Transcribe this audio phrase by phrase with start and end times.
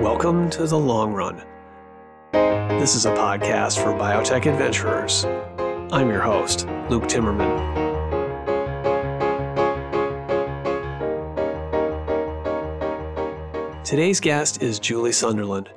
[0.00, 1.42] Welcome to The Long Run.
[2.78, 5.24] This is a podcast for biotech adventurers.
[5.92, 7.74] I'm your host, Luke Timmerman.
[13.82, 15.68] Today's guest is Julie Sunderland.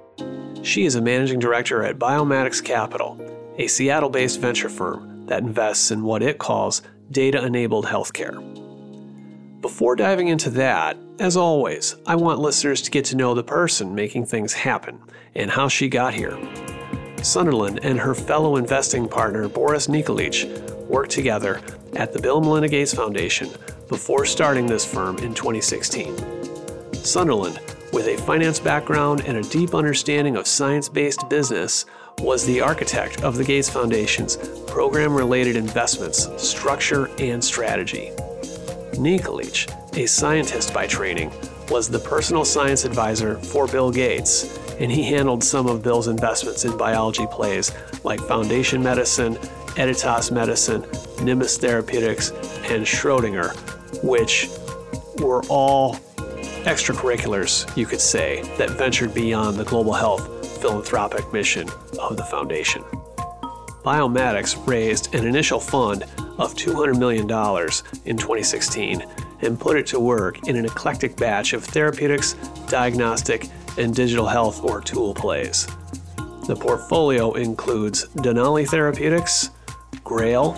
[0.61, 3.19] She is a managing director at Biomatics Capital,
[3.57, 8.39] a Seattle based venture firm that invests in what it calls data enabled healthcare.
[9.61, 13.93] Before diving into that, as always, I want listeners to get to know the person
[13.93, 14.99] making things happen
[15.35, 16.35] and how she got here.
[17.21, 20.49] Sunderland and her fellow investing partner Boris Nikolic
[20.88, 21.61] worked together
[21.95, 23.52] at the Bill Melinda Gates Foundation
[23.88, 26.17] before starting this firm in 2016.
[26.95, 27.59] Sunderland,
[27.94, 31.85] with a finance background and a deep understanding of science based business,
[32.17, 38.11] was the architect of the Gates Foundation's program related investments, structure, and strategy.
[38.94, 41.31] Nikolic, a scientist by training,
[41.70, 46.66] was the personal science advisor for Bill Gates, and he handled some of Bill's investments
[46.66, 47.72] in biology plays
[48.03, 49.36] like Foundation Medicine,
[49.75, 50.86] Editas Medicine,
[51.23, 52.31] Nimbus Therapeutics,
[52.70, 53.56] and Schrodinger,
[54.03, 54.50] which
[55.23, 55.95] were all
[56.66, 61.67] extracurriculars, you could say, that ventured beyond the global health philanthropic mission
[62.00, 62.83] of the foundation.
[63.83, 66.03] Biomatics raised an initial fund
[66.37, 67.23] of $200 million
[68.05, 69.03] in 2016
[69.41, 72.33] and put it to work in an eclectic batch of therapeutics,
[72.67, 75.67] diagnostic, and digital health or tool plays.
[76.45, 79.49] The portfolio includes Denali Therapeutics,
[80.03, 80.53] Grail,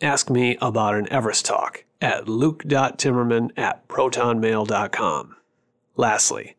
[0.00, 5.36] Ask me about an Everest talk at luke.timmerman at protonmail.com.
[5.96, 6.56] Lastly,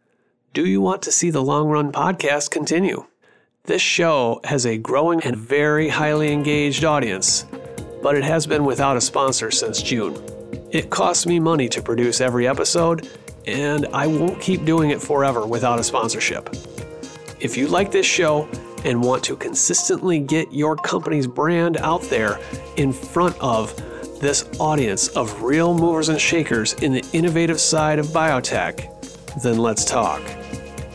[0.53, 3.07] do you want to see the Long Run podcast continue?
[3.63, 7.45] This show has a growing and very highly engaged audience,
[8.03, 10.21] but it has been without a sponsor since June.
[10.71, 13.09] It costs me money to produce every episode,
[13.45, 16.49] and I won't keep doing it forever without a sponsorship.
[17.39, 18.47] If you like this show
[18.85, 22.39] and want to consistently get your company's brand out there
[22.77, 23.75] in front of
[24.19, 28.87] this audience of real movers and shakers in the innovative side of biotech,
[29.41, 30.21] then let's talk.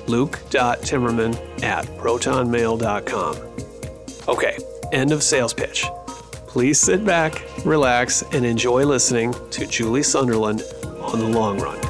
[0.07, 3.37] Luke.timmerman at protonmail.com.
[4.29, 4.59] Okay,
[4.93, 5.85] end of sales pitch.
[6.47, 10.63] Please sit back, relax, and enjoy listening to Julie Sunderland
[11.01, 11.86] on the long run.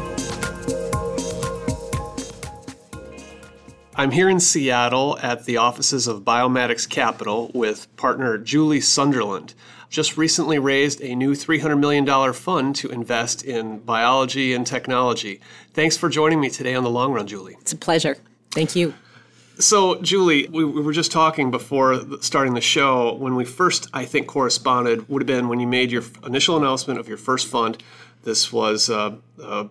[3.98, 9.54] I'm here in Seattle at the offices of Biomatics Capital with partner Julie Sunderland.
[9.88, 15.40] Just recently raised a new $300 million fund to invest in biology and technology.
[15.72, 17.56] Thanks for joining me today on the long run, Julie.
[17.62, 18.18] It's a pleasure.
[18.50, 18.92] Thank you.
[19.58, 23.14] So, Julie, we, we, were just talking before starting the show.
[23.14, 27.00] When we first, I think, corresponded would have been when you made your initial announcement
[27.00, 27.82] of your first fund.
[28.24, 29.68] This was uh, uh,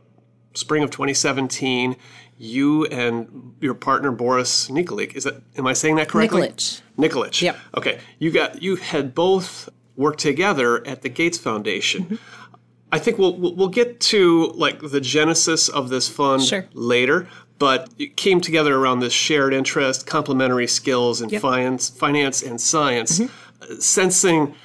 [0.56, 1.96] spring of 2017
[2.38, 5.14] you and your partner Boris Nikolic.
[5.16, 6.42] Is that am I saying that correctly?
[6.42, 6.82] Nikolic.
[6.98, 7.42] Nikolic.
[7.42, 7.58] Yep.
[7.78, 8.00] Okay.
[8.20, 12.04] You got you had both worked together at the Gates Foundation.
[12.06, 12.16] Mm-hmm.
[12.92, 16.68] I think we'll we'll get to like the genesis of this fund sure.
[16.74, 17.28] later,
[17.60, 21.42] but it came together around this shared interest, complementary skills in Yep.
[21.42, 23.26] finance, finance and science, uh,
[23.80, 24.56] sensing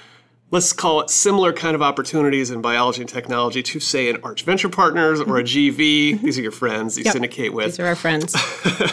[0.51, 4.43] let's call it similar kind of opportunities in biology and technology to say an Arch
[4.43, 6.21] Venture Partners or a GV.
[6.23, 7.13] These are your friends you Yep.
[7.13, 7.67] syndicate with.
[7.67, 8.35] These are our friends.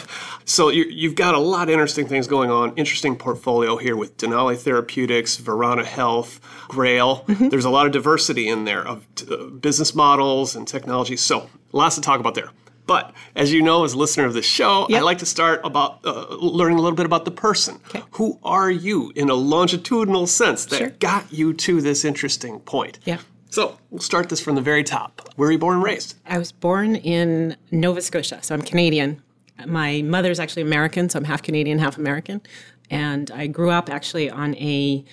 [0.50, 2.74] So you, you've got a lot of interesting things going on.
[2.78, 6.40] Interesting portfolio here with Denali Therapeutics, Verana Health,
[6.70, 7.26] Grail.
[7.28, 7.50] Mm-hmm.
[7.50, 11.18] There's a lot of diversity in there of uh, business models and technology.
[11.18, 12.50] So lots to talk about there.
[12.88, 16.00] But as you know, as a listener of this show, I like to start about
[16.06, 17.76] uh, learning a little bit about the person.
[17.90, 18.02] Okay.
[18.12, 20.90] Who are you in a longitudinal sense that Sure.
[20.92, 22.98] got you to this interesting point?
[23.06, 23.20] Yeah.
[23.50, 25.30] So we'll start this from the very top.
[25.36, 26.16] Where were you born and raised?
[26.26, 29.22] I was born in Nova Scotia, so I'm Canadian.
[29.66, 32.42] My mother's actually American, so I'm half Canadian, half American.
[32.90, 35.04] And I grew up actually on a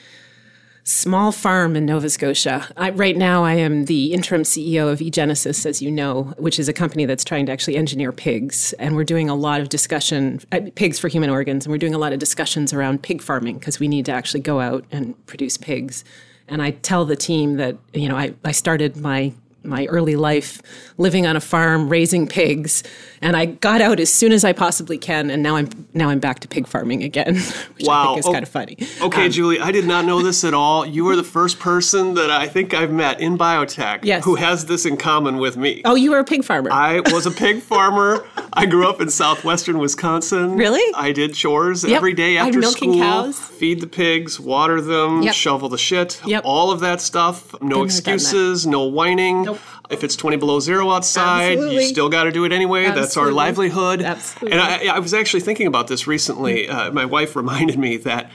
[0.85, 2.69] small farm in Nova Scotia.
[2.77, 6.69] I, right now, I am the interim CEO of eGenesis, as you know, which is
[6.69, 8.75] a company that's trying to actually engineer pigs.
[8.75, 11.95] And we're doing a lot of discussion, uh, pigs for human organs, and we're doing
[11.95, 15.27] a lot of discussions around pig farming because we need to actually go out and
[15.27, 16.05] produce pigs.
[16.49, 19.33] And I tell the team that, you know, I, I started my
[19.65, 20.61] my early life
[20.99, 22.83] living on a farm raising pigs
[23.23, 26.21] and I got out as soon as I possibly can and now I'm now I'm
[26.21, 27.35] back to pig farming again
[27.77, 28.07] which I Wow.
[28.09, 28.77] think is Oh, kind of funny.
[29.03, 30.85] Okay, um, Julie, I did not know this at all.
[30.87, 34.25] You are the first person that I think I've met in biotech Yes.
[34.25, 35.83] who has this in common with me.
[35.85, 36.71] Oh, you were a pig farmer.
[36.73, 38.25] I was a pig farmer.
[38.53, 40.57] I grew up in southwestern Wisconsin.
[40.57, 40.83] Really?
[40.95, 43.03] I did chores every day after milking school.
[43.03, 43.39] cows.
[43.39, 45.35] Feed the pigs, water them, Yep.
[45.35, 46.43] shovel the shit, Yep.
[46.45, 47.55] all of that stuff.
[47.61, 49.43] No excuses, no whining.
[49.43, 49.54] Nope.
[49.91, 51.75] If it's 20 below zero outside, Absolutely.
[51.77, 52.85] you still got to do it anyway.
[52.87, 54.01] That's our livelihood.
[54.01, 54.53] Absolutely.
[54.53, 56.67] And I, I was actually thinking about this recently.
[56.67, 56.73] Hmm.
[56.73, 58.31] Uh, my wife reminded me that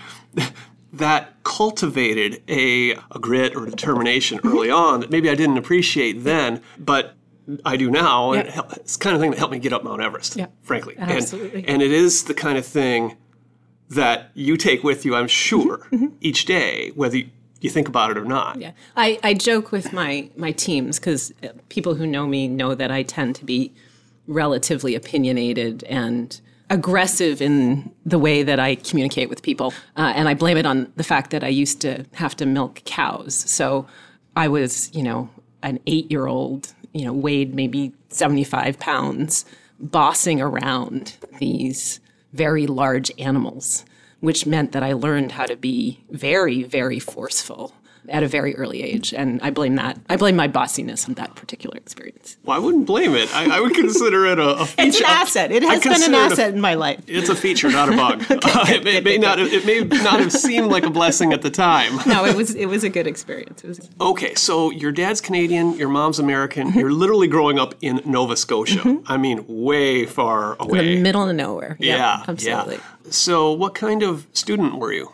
[0.93, 4.47] that cultivated a, a grit or determination mm-hmm.
[4.47, 7.15] early on that maybe I didn't appreciate then, but
[7.65, 8.33] I do now.
[8.33, 10.47] And it it's the kind of thing that helped me get up Mount Everest, Yeah.
[10.61, 10.95] frankly.
[10.97, 11.61] Absolutely.
[11.61, 13.17] And, and it is the kind of thing
[13.89, 15.95] that you take with you, I'm sure, mm-hmm.
[15.95, 16.15] Mm-hmm.
[16.21, 17.29] each day, whether you,
[17.61, 18.59] you think about it or not.
[18.59, 21.33] Yeah, I, I joke with my my teams because
[21.69, 23.73] people who know me know that I tend to be
[24.27, 26.39] relatively opinionated and
[26.69, 30.91] aggressive in the way that I communicate with people, uh, and I blame it on
[30.95, 33.33] the fact that I used to have to milk cows.
[33.35, 33.87] So
[34.35, 35.29] I was, you know,
[35.63, 39.45] an eight year old, you know, weighed maybe seventy five pounds,
[39.79, 41.99] bossing around these
[42.33, 43.83] very large animals
[44.19, 47.73] which meant that I learned how to be very, very forceful
[48.07, 49.13] at a very early age.
[49.13, 49.99] And I blame that.
[50.09, 52.37] I blame my bossiness on that particular experience.
[52.43, 53.33] Well, I wouldn't blame it.
[53.35, 54.83] I, I would consider it a, a feature.
[54.89, 55.51] It's an asset.
[55.51, 57.01] It has been an it a- asset in my life.
[57.07, 58.23] It's a feature, not a bug.
[58.49, 59.37] Uh, it may, may not.
[59.39, 61.99] It may not have seemed like a blessing at the time.
[62.07, 63.63] No, it was it was a good experience.
[63.63, 66.73] It was Okay, so your dad's Canadian, your mom's American.
[66.73, 68.99] You're literally growing up in Nova Scotia.
[69.05, 71.77] I mean, way far away, in the middle of nowhere.
[71.79, 72.75] Yep, yeah, absolutely.
[72.75, 73.11] yeah.
[73.11, 75.11] So, what kind of student were you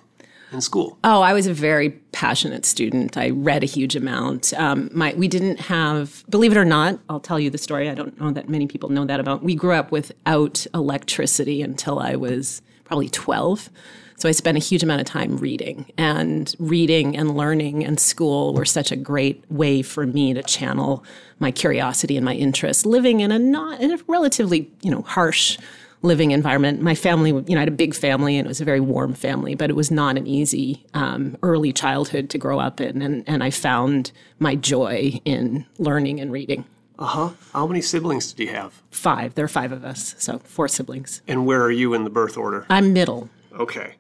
[0.55, 0.97] in school?
[1.03, 3.17] Oh, I was a very passionate student.
[3.17, 4.53] I read a huge amount.
[4.53, 7.89] Um, my, we didn't have, believe it or not, I'll tell you the story.
[7.89, 9.43] I don't know that many people know that about.
[9.43, 13.69] We grew up without electricity until I was probably 12.
[14.17, 18.53] So I spent a huge amount of time reading, and reading and learning and school
[18.53, 21.03] were such a great way for me to channel
[21.39, 22.85] my curiosity and my interest.
[22.85, 25.57] Living in a not in a relatively you know harsh
[26.05, 26.81] living environment.
[26.81, 29.13] My family, you know, I had a big family and it was a very warm
[29.13, 33.01] family, but it was not an easy um, early childhood to grow up in.
[33.01, 36.65] And, and I found my joy in learning and reading.
[36.97, 37.29] Uh huh.
[37.51, 38.81] How many siblings did you have?
[38.89, 41.21] Five, there are five of us, so four siblings.
[41.27, 42.65] And where are you in the birth order?
[42.69, 43.29] I'm middle.
[43.53, 43.95] Okay.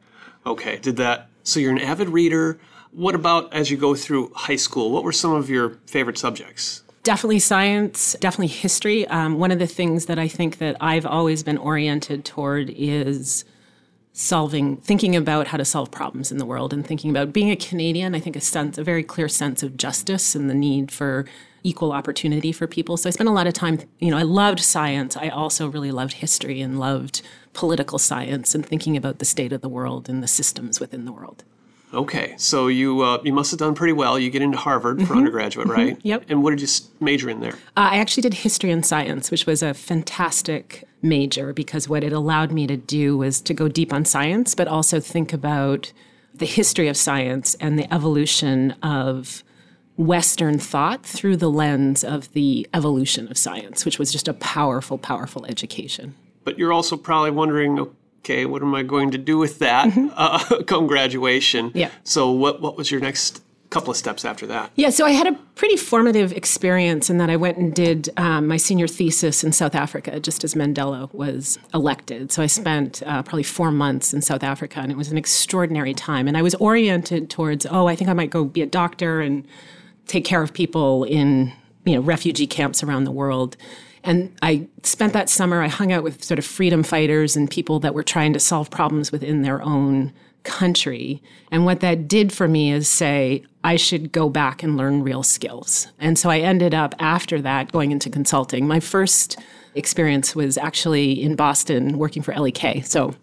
[0.45, 0.77] Okay.
[0.77, 1.27] Did that.
[1.43, 2.57] So, you're an avid reader.
[2.91, 4.91] What about as you go through high school?
[4.91, 6.83] What were some of your favorite subjects?
[7.05, 9.07] Definitely science, definitely history.
[9.09, 13.45] Um, one of the things that I think that I've always been oriented toward is
[14.11, 17.55] solving, thinking about how to solve problems in the world and thinking about being a
[17.55, 18.15] Canadian.
[18.15, 21.25] I think a sense, a very clear sense of justice and the need for
[21.61, 22.97] equal opportunity for people.
[22.97, 25.15] So I spent a lot of time, you know, I loved science.
[25.15, 27.21] I also really loved history and loved
[27.53, 31.11] political science and thinking about the state of the world and the systems within the
[31.11, 31.43] world.
[31.93, 34.19] Okay, so you uh, you must have done pretty well.
[34.19, 35.97] You get into Harvard for undergraduate, right?
[35.97, 36.07] Mm-hmm.
[36.07, 36.25] Yep.
[36.29, 36.67] And what did you
[36.99, 37.53] major in there?
[37.77, 42.11] Uh, I actually did history and science, which was a fantastic major because what it
[42.11, 45.93] allowed me to do was to go deep on science, but also think about
[46.33, 49.43] the history of science and the evolution of
[49.97, 54.97] Western thought through the lens of the evolution of science, which was just a powerful,
[54.97, 56.15] powerful education.
[56.43, 57.89] But you're also probably wondering,
[58.25, 61.69] okay, what am I going to do with that uh, come graduation?
[61.69, 61.77] Mm-hmm.
[61.77, 61.91] Yeah.
[62.03, 63.41] So what what was your next
[63.71, 64.71] couple of steps after that.
[64.75, 68.47] Yeah, so I had a pretty formative experience in that I went and did um,
[68.47, 72.31] my senior thesis in South Africa just as Mandela was elected.
[72.31, 75.93] So I spent uh, probably four months in South Africa, and it was an extraordinary
[75.93, 76.27] time.
[76.27, 79.45] And I was oriented towards, oh, I think I might go be a doctor and
[80.07, 81.51] take care of people in
[81.83, 83.57] you know refugee camps around the world.
[84.05, 87.79] And I spent that summer, I hung out with sort of freedom fighters and people
[87.79, 91.23] that were trying to solve problems within their own country.
[91.51, 95.23] And what that did for me is say, I should go back and learn real
[95.23, 95.87] skills.
[95.99, 98.67] And so I ended up after that going into consulting.
[98.67, 99.39] My first
[99.73, 102.85] experience was actually in Boston working for LEK.
[102.85, 103.15] So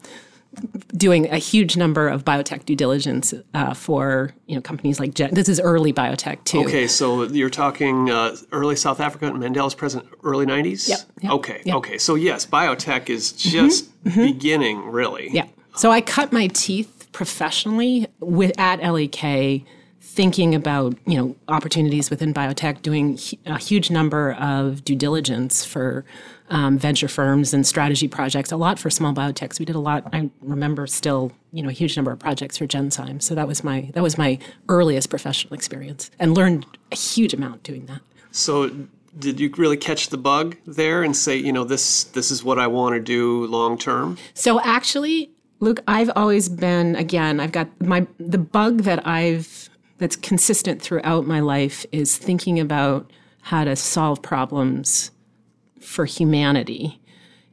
[0.94, 5.34] doing a huge number of biotech due diligence uh, for you know companies like Gen-
[5.34, 6.60] this is early biotech too.
[6.60, 10.88] Okay, so you're talking uh, early South Africa and Mandela's present early 90s.
[10.88, 10.98] Yep.
[11.20, 11.62] yep okay.
[11.64, 11.76] Yep.
[11.76, 11.98] Okay.
[11.98, 14.08] So yes, biotech is just mm-hmm.
[14.08, 14.32] mm-hmm.
[14.32, 15.30] beginning really.
[15.32, 15.46] Yeah.
[15.76, 19.64] So I cut my teeth professionally with at LEK
[20.00, 26.04] thinking about you know opportunities within biotech, doing a huge number of due diligence for
[26.52, 28.52] um, venture firms and strategy projects.
[28.52, 29.58] A lot for small biotechs.
[29.58, 30.06] We did a lot.
[30.12, 33.20] I remember still you know a huge number of projects for Genzyme.
[33.20, 37.64] So that was my that was my earliest professional experience, and learned a huge amount
[37.64, 38.02] doing that.
[38.30, 38.70] So
[39.18, 42.58] did you really catch the bug there and say you know this this is what
[42.58, 45.30] i want to do long term so actually
[45.60, 51.24] Luke, I've always been again, I've got my the bug that I've that's consistent throughout
[51.24, 53.08] my life is thinking about
[53.42, 55.11] how to solve problems
[55.82, 57.00] for humanity.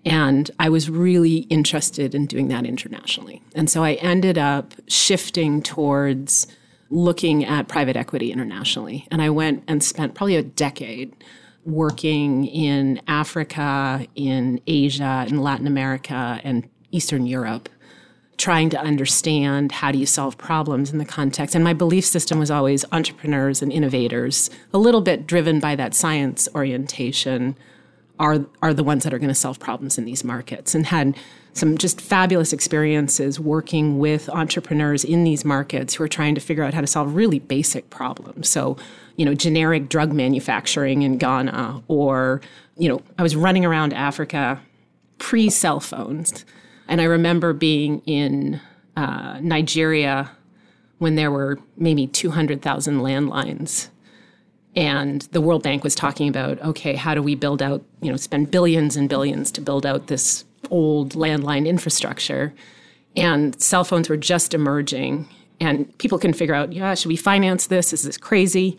[0.05, 3.41] And I was really interested in doing that internationally.
[3.53, 6.47] And so I ended up shifting towards
[6.89, 9.07] looking at private equity internationally.
[9.11, 11.13] And I went and spent probably a decade
[11.65, 17.69] working in Africa, in Asia, in Latin America, and Eastern Europe
[18.39, 21.53] trying to understand how do you solve problems in the context.
[21.53, 25.93] And my belief system was always entrepreneurs and innovators, a little bit driven by that
[25.93, 27.57] science orientation,
[28.19, 30.75] are, are the ones that are going to solve problems in these markets.
[30.75, 31.15] And had
[31.53, 36.63] some just fabulous experiences working with entrepreneurs in these markets who are trying to figure
[36.63, 38.49] out how to solve really basic problems.
[38.49, 38.77] So,
[39.15, 42.41] you know, generic drug manufacturing in Ghana, or,
[42.77, 44.61] you know, I was running around Africa
[45.17, 46.45] pre cell phones
[46.87, 48.59] and I remember being in
[48.97, 50.31] uh, Nigeria
[50.97, 53.89] when there were maybe 200,000 landlines.
[54.75, 58.17] And the World Bank was talking about, okay, how do we build out, you know,
[58.17, 62.53] spend billions and billions to build out this old landline infrastructure?
[63.15, 65.27] And cell phones were just emerging.
[65.59, 67.91] And people can figure out, yeah, should we finance this?
[67.91, 68.77] Is this crazy?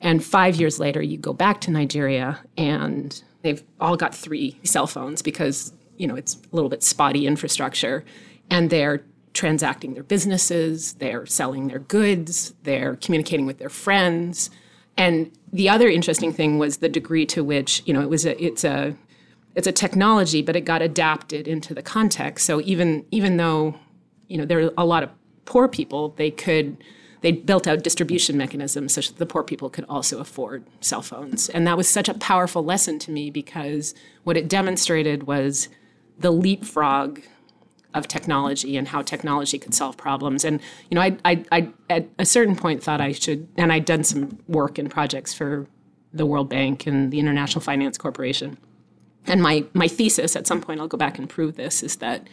[0.00, 4.86] And five years later, you go back to Nigeria and they've all got three cell
[4.86, 8.04] phones because you know, it's a little bit spotty infrastructure,
[8.50, 9.02] and they're
[9.32, 14.50] transacting their businesses, they're selling their goods, they're communicating with their friends.
[14.96, 18.42] And the other interesting thing was the degree to which, you know, it was a
[18.42, 18.94] it's a
[19.54, 22.46] it's a technology, but it got adapted into the context.
[22.46, 23.74] So even even though,
[24.28, 25.10] you know, there are a lot of
[25.44, 26.76] poor people, they could
[27.22, 31.48] they built out distribution mechanisms such that the poor people could also afford cell phones.
[31.48, 35.68] And that was such a powerful lesson to me because what it demonstrated was
[36.18, 37.20] the leapfrog
[37.96, 40.44] of technology and how technology could solve problems.
[40.44, 40.60] And
[40.90, 44.04] you know, I, I, I at a certain point thought I should, and I'd done
[44.04, 45.66] some work and projects for
[46.12, 48.58] the World Bank and the International Finance Corporation.
[49.26, 52.28] And my my thesis, at some point, I'll go back and prove this, is that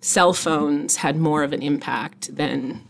[0.00, 2.82] cell phones had more of an impact than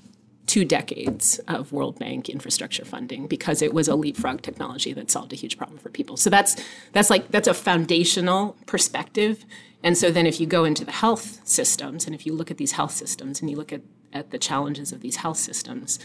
[0.46, 5.32] two decades of World Bank infrastructure funding because it was a leapfrog technology that solved
[5.32, 6.16] a huge problem for people.
[6.16, 6.56] So that's
[6.92, 9.44] that's like that's a foundational perspective
[9.82, 12.58] and so then if you go into the health systems and if you look at
[12.58, 13.82] these health systems and you look at,
[14.12, 15.98] at the challenges of these health systems,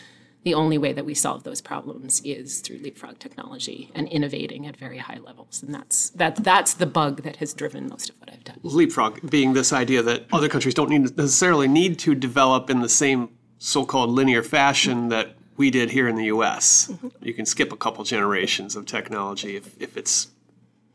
[0.44, 4.78] the only way that we solve those problems is through leapfrog technology and innovating at
[4.78, 5.64] very high levels.
[5.64, 8.60] And that's that that's the bug that has driven most of what I've done.
[8.62, 12.90] Leapfrog being this idea that other countries don't need necessarily need to develop in the
[12.90, 16.90] same so-called linear fashion that we did here in the US.
[16.92, 17.08] Mm-hmm.
[17.22, 20.28] You can skip a couple generations of technology if, if it's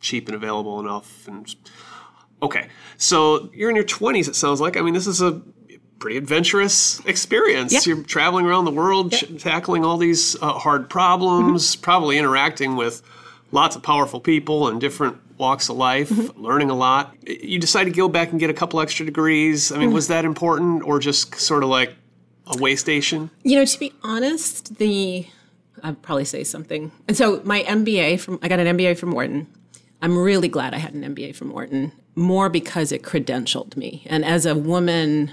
[0.00, 1.54] cheap and available enough and
[2.42, 4.76] Okay, so you're in your 20s, it sounds like.
[4.76, 5.42] I mean, this is a
[5.98, 7.72] pretty adventurous experience.
[7.72, 7.94] Yeah.
[7.94, 9.18] You're traveling around the world, yeah.
[9.18, 11.82] ch- tackling all these uh, hard problems, mm-hmm.
[11.82, 13.02] probably interacting with
[13.52, 16.42] lots of powerful people in different walks of life, mm-hmm.
[16.42, 17.14] learning a lot.
[17.26, 19.70] You decided to go back and get a couple extra degrees.
[19.70, 19.94] I mean, mm-hmm.
[19.94, 21.94] was that important or just sort of like
[22.46, 23.30] a way station?
[23.42, 25.26] You know, to be honest, the
[25.82, 26.92] I'd probably say something.
[27.08, 29.46] And so my MBA from I got an MBA from Wharton.
[30.02, 34.04] I'm really glad I had an MBA from Wharton more because it credentialed me.
[34.06, 35.32] And as a woman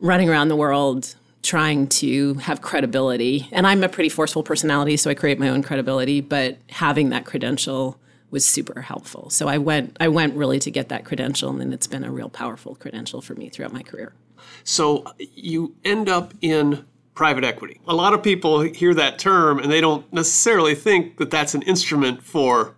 [0.00, 3.48] running around the world, trying to have credibility.
[3.52, 7.26] And I'm a pretty forceful personality, so I create my own credibility, but having that
[7.26, 8.00] credential
[8.30, 9.30] was super helpful.
[9.30, 12.28] So I went I went really to get that credential and it's been a real
[12.28, 14.12] powerful credential for me throughout my career.
[14.64, 17.80] So you end up in private equity.
[17.86, 21.62] A lot of people hear that term and they don't necessarily think that that's an
[21.62, 22.74] instrument for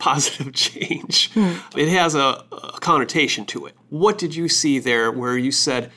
[0.00, 1.30] positive change.
[1.32, 1.54] Hmm.
[1.76, 3.76] It has a, a, connotation to it.
[3.90, 5.92] What did you see there where you said,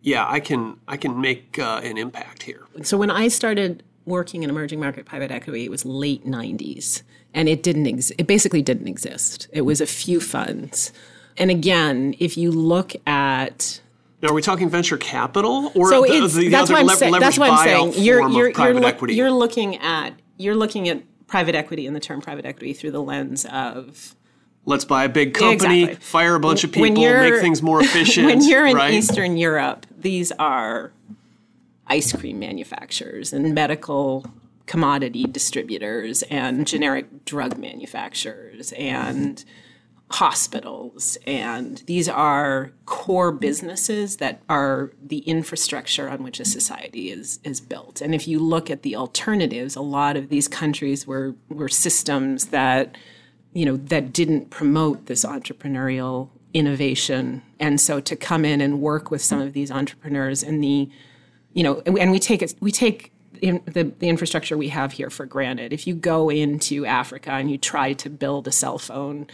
[0.00, 2.66] "Yeah, I can I can make uh, an impact here"?
[2.82, 7.48] So when I started working in emerging market private equity, it was late 90s and
[7.48, 9.48] it didn't ex- it basically didn't exist.
[9.52, 10.92] It was a few funds.
[11.36, 13.80] And again, if you look at
[14.22, 17.20] now, are we talking venture capital or so the, the, that's other what I'm le-
[17.20, 18.04] that's what I'm saying.
[18.04, 22.20] You're you're you're, lo- you're looking at you're looking at private equity and the term
[22.20, 24.14] private equity through the lens of
[24.66, 26.04] let's buy a big company, exactly.
[26.04, 28.26] fire a bunch of people, make things more efficient.
[28.26, 28.94] when you're in right?
[28.94, 30.92] Eastern Europe, these are
[31.86, 34.24] ice cream manufacturers and medical
[34.66, 39.44] commodity distributors and generic drug manufacturers and
[40.10, 41.16] hospitals.
[41.26, 47.60] And these are core businesses that are the infrastructure on which a society is, is
[47.60, 48.00] built.
[48.00, 52.46] And if you look at the alternatives, a lot of these countries were, were systems
[52.46, 52.96] that,
[53.52, 57.42] you know, that didn't promote this entrepreneurial innovation.
[57.58, 60.88] And so to come in and work with some of these entrepreneurs in the,
[61.54, 63.10] you know, and we take it, we take
[63.42, 65.72] in the, the infrastructure we have here for granted.
[65.72, 69.26] If you go into Africa and you try to build a cell phone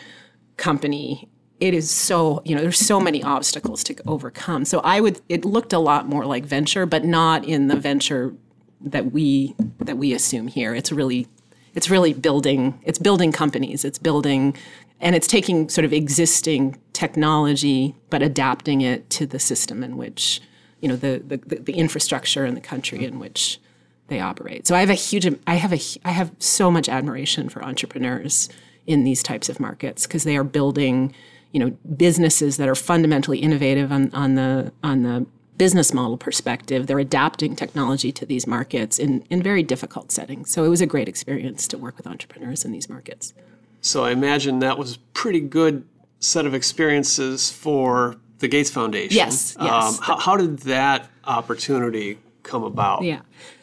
[0.60, 4.64] company, it is so, you know, there's so many obstacles to overcome.
[4.64, 8.34] So I would it looked a lot more like venture, but not in the venture
[8.80, 10.74] that we that we assume here.
[10.74, 11.26] It's really
[11.74, 13.84] it's really building it's building companies.
[13.84, 14.56] It's building
[15.00, 20.40] and it's taking sort of existing technology but adapting it to the system in which
[20.80, 23.58] you know the, the, the infrastructure in the country in which
[24.08, 24.66] they operate.
[24.66, 28.48] So I have a huge I have a I have so much admiration for entrepreneurs
[28.90, 31.14] in these types of markets because they are building,
[31.52, 35.24] you know, businesses that are fundamentally innovative on, on the on the
[35.56, 36.86] business model perspective.
[36.86, 40.50] They're adapting technology to these markets in, in very difficult settings.
[40.50, 43.34] So it was a great experience to work with entrepreneurs in these markets.
[43.80, 45.86] So I imagine that was pretty good
[46.18, 49.16] set of experiences for the Gates Foundation.
[49.16, 49.54] Yes.
[49.60, 49.98] yes.
[49.98, 53.02] Um, how, how did that opportunity come about?
[53.02, 53.20] Yeah.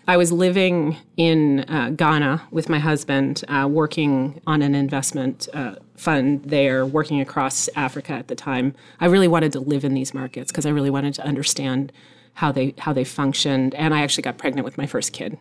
[0.09, 5.75] I was living in uh, Ghana with my husband, uh, working on an investment uh,
[5.97, 8.73] fund there, working across Africa at the time.
[9.01, 11.91] I really wanted to live in these markets because I really wanted to understand
[12.35, 13.75] how they how they functioned.
[13.75, 15.37] And I actually got pregnant with my first kid.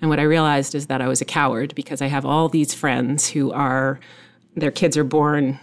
[0.00, 2.74] And what I realized is that I was a coward because I have all these
[2.74, 4.00] friends who are
[4.56, 5.60] their kids are born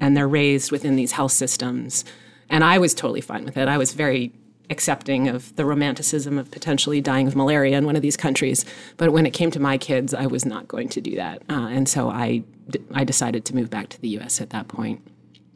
[0.00, 2.06] and they're raised within these health systems.
[2.48, 3.68] And I was totally fine with it.
[3.68, 4.32] I was very
[4.70, 8.64] accepting of the romanticism of potentially dying of malaria in one of these countries.
[8.96, 11.42] But when it came to my kids, I was not going to do that.
[11.48, 14.68] Uh, and so I, d- I decided to move back to the US at that
[14.68, 15.04] point.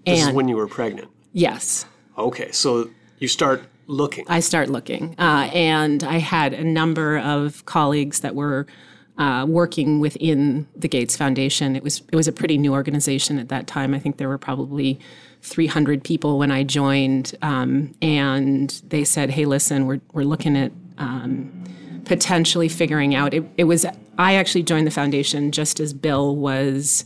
[0.06, 1.08] This and, is when you were pregnant?
[1.32, 1.84] Yes.
[2.18, 4.24] Okay, so you start looking.
[4.28, 5.14] I start looking.
[5.18, 8.66] Uh, and I had a number of colleagues that were
[9.18, 11.76] uh, working within the Gates Foundation.
[11.76, 13.94] It was it was a pretty new organization at that time.
[13.94, 14.98] I think there were probably
[15.42, 20.72] 300 people when I joined, um, and they said, "Hey, listen, we're we're looking at."
[20.98, 21.58] Um,
[22.04, 23.86] potentially figuring out it, it was
[24.18, 27.04] i actually joined the foundation just as bill was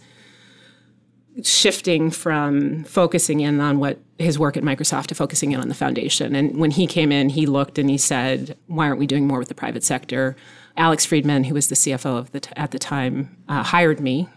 [1.43, 5.75] shifting from focusing in on what his work at Microsoft to focusing in on the
[5.75, 6.35] foundation.
[6.35, 9.39] And when he came in, he looked and he said, "Why aren't we doing more
[9.39, 10.37] with the private sector?"
[10.77, 14.29] Alex Friedman, who was the CFO of the t- at the time, uh, hired me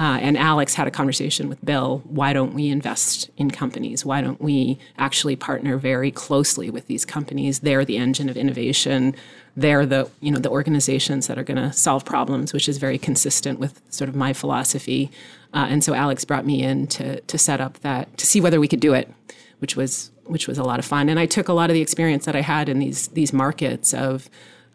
[0.00, 2.02] uh, and Alex had a conversation with Bill.
[2.06, 4.02] Why don't we invest in companies?
[4.02, 7.58] Why don't we actually partner very closely with these companies?
[7.58, 9.14] They're the engine of innovation.
[9.54, 12.96] They're the you know the organizations that are going to solve problems, which is very
[12.96, 15.10] consistent with sort of my philosophy.
[15.52, 18.58] Uh, and so Alex brought me in to to set up that to see whether
[18.58, 19.12] we could do it,
[19.58, 21.10] which was which was a lot of fun.
[21.10, 23.92] And I took a lot of the experience that I had in these these markets
[23.92, 24.30] of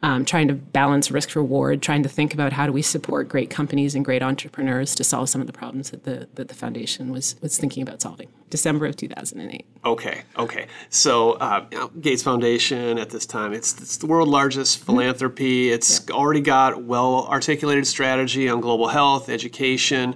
[0.05, 3.49] um, trying to balance risk reward, trying to think about how do we support great
[3.49, 7.11] companies and great entrepreneurs to solve some of the problems that the that the foundation
[7.11, 8.29] was was thinking about solving.
[8.51, 9.65] December of 2008.
[9.83, 10.67] Okay, okay.
[10.91, 11.61] So uh,
[11.99, 14.85] Gates Foundation at this time, it's, it's the world's largest mm-hmm.
[14.85, 15.71] philanthropy.
[15.71, 16.13] It's yeah.
[16.13, 20.15] already got well articulated strategy on global health, education,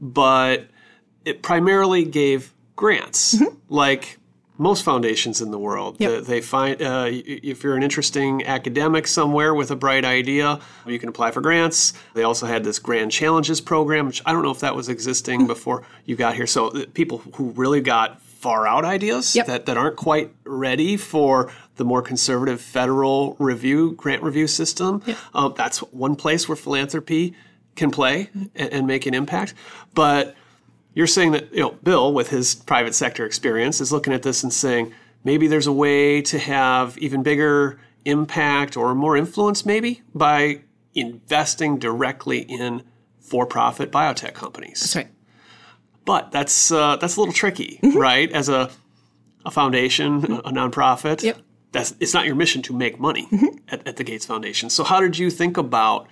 [0.00, 0.68] but
[1.24, 3.56] it primarily gave grants mm-hmm.
[3.68, 4.18] like
[4.56, 5.96] most foundations in the world.
[5.98, 6.24] Yep.
[6.24, 11.08] They find uh, if you're an interesting academic somewhere with a bright idea, you can
[11.08, 11.92] apply for grants.
[12.14, 15.42] They also had this Grand Challenges program, which I don't know if that was existing
[15.42, 15.46] hmm.
[15.46, 16.46] before you got here.
[16.46, 19.46] So uh, people who really got far out ideas yep.
[19.46, 25.02] that, that aren't quite ready for the more conservative federal review grant review system.
[25.06, 25.16] Yeah.
[25.32, 27.34] Um, that's one place where philanthropy
[27.74, 29.54] can play and, and make an impact.
[29.94, 30.36] But
[30.94, 34.42] you're saying that you know Bill, with his private sector experience, is looking at this
[34.42, 34.92] and saying
[35.24, 40.60] maybe there's a way to have even bigger impact or more influence, maybe by
[40.94, 42.82] investing directly in
[43.20, 44.80] for-profit biotech companies.
[44.80, 45.08] That's right.
[46.04, 47.98] But that's uh, that's a little tricky, mm-hmm.
[47.98, 48.30] right?
[48.30, 48.70] As a
[49.44, 50.32] a foundation, mm-hmm.
[50.46, 51.38] a nonprofit, Yep.
[51.72, 53.58] that's it's not your mission to make money mm-hmm.
[53.68, 54.70] at, at the Gates Foundation.
[54.70, 56.06] So how did you think about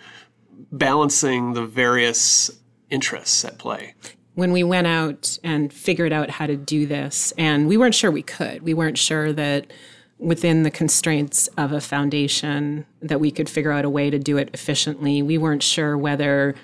[0.70, 2.50] balancing the various
[2.90, 3.94] interests at play?
[4.34, 8.10] When we went out and figured out how to do this, and we weren't sure
[8.10, 8.62] we could.
[8.62, 9.72] We weren't sure that
[10.18, 14.36] within the constraints of a foundation that we could figure out a way to do
[14.36, 15.20] it efficiently.
[15.20, 16.54] We weren't sure whether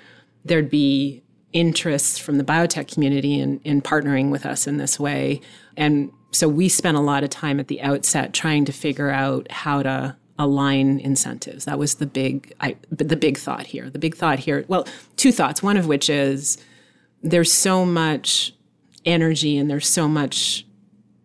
[0.45, 5.41] there'd be interest from the biotech community in, in partnering with us in this way.
[5.75, 9.51] And so we spent a lot of time at the outset trying to figure out
[9.51, 11.65] how to align incentives.
[11.65, 13.89] That was the big I, the big thought here.
[13.89, 15.61] The big thought here, well, two thoughts.
[15.61, 16.57] One of which is
[17.21, 18.53] there's so much
[19.05, 20.65] energy and there's so much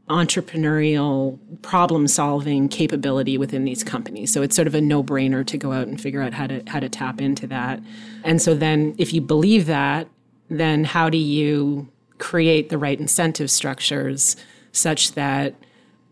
[0.09, 4.33] entrepreneurial problem solving capability within these companies.
[4.33, 6.80] So it's sort of a no-brainer to go out and figure out how to how
[6.80, 7.80] to tap into that.
[8.22, 10.09] And so then if you believe that,
[10.50, 14.37] then how do you create the right incentive structures
[14.72, 15.54] such that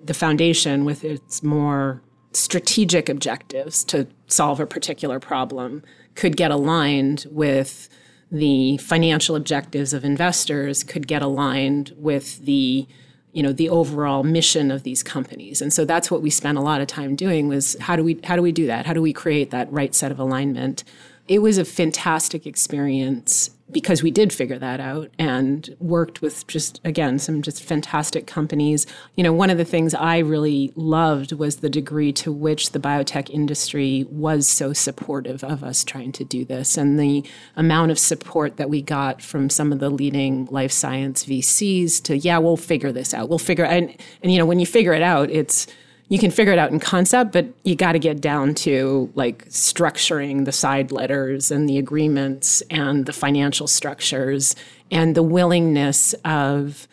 [0.03, 5.83] the foundation with its more strategic objectives to solve a particular problem
[6.15, 7.89] could get aligned with
[8.33, 12.87] the financial objectives of investors could get aligned with the
[13.33, 15.63] you know the overall mission of these companies.
[15.63, 18.19] And so that's what we spent a lot of time doing was how do we
[18.25, 18.87] how do we do that?
[18.87, 20.83] How do we create that right set of alignment?
[21.29, 26.81] It was a fantastic experience because we did figure that out and worked with just
[26.85, 28.87] again some just fantastic companies.
[29.17, 32.79] You know one of the things i really loved was the degree to which the
[32.79, 37.25] biotech industry was so supportive of us trying to do this and the
[37.57, 42.17] amount of support that we got from some of the leading life science vcs to
[42.17, 43.29] yeah we'll figure this out.
[43.29, 45.67] We'll figure and and you know when you figure it out it's
[46.13, 49.47] you can figure it out in concept, but you got to get down to like
[49.47, 54.55] structuring the side letters and the agreements and the financial structures
[54.91, 56.87] and the willingness of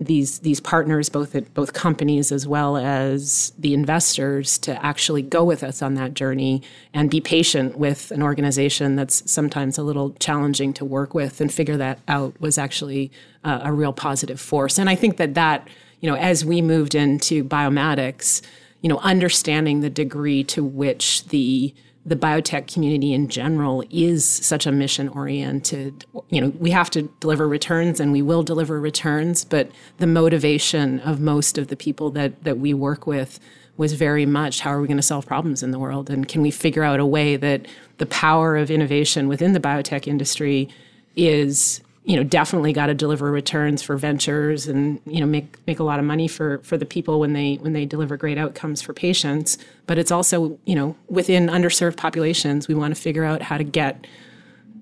[0.00, 5.44] these these partners, both at both companies as well as the investors, to actually go
[5.44, 6.60] with us on that journey
[6.92, 11.52] and be patient with an organization that's sometimes a little challenging to work with and
[11.54, 13.12] figure that out was actually
[13.44, 14.80] uh, a real positive force.
[14.80, 15.68] And I think that that
[16.00, 18.42] you know as we moved into biomatics
[18.84, 24.66] you know, understanding the degree to which the the biotech community in general is such
[24.66, 26.04] a mission oriented.
[26.28, 31.00] You know, we have to deliver returns and we will deliver returns, but the motivation
[31.00, 33.40] of most of the people that that we work with
[33.78, 36.42] was very much how are we going to solve problems in the world and can
[36.42, 37.66] we figure out a way that
[37.96, 40.68] the power of innovation within the biotech industry
[41.16, 45.78] is you know definitely got to deliver returns for ventures and you know make make
[45.78, 48.82] a lot of money for for the people when they when they deliver great outcomes
[48.82, 49.58] for patients.
[49.86, 53.64] But it's also you know within underserved populations we want to figure out how to
[53.64, 54.06] get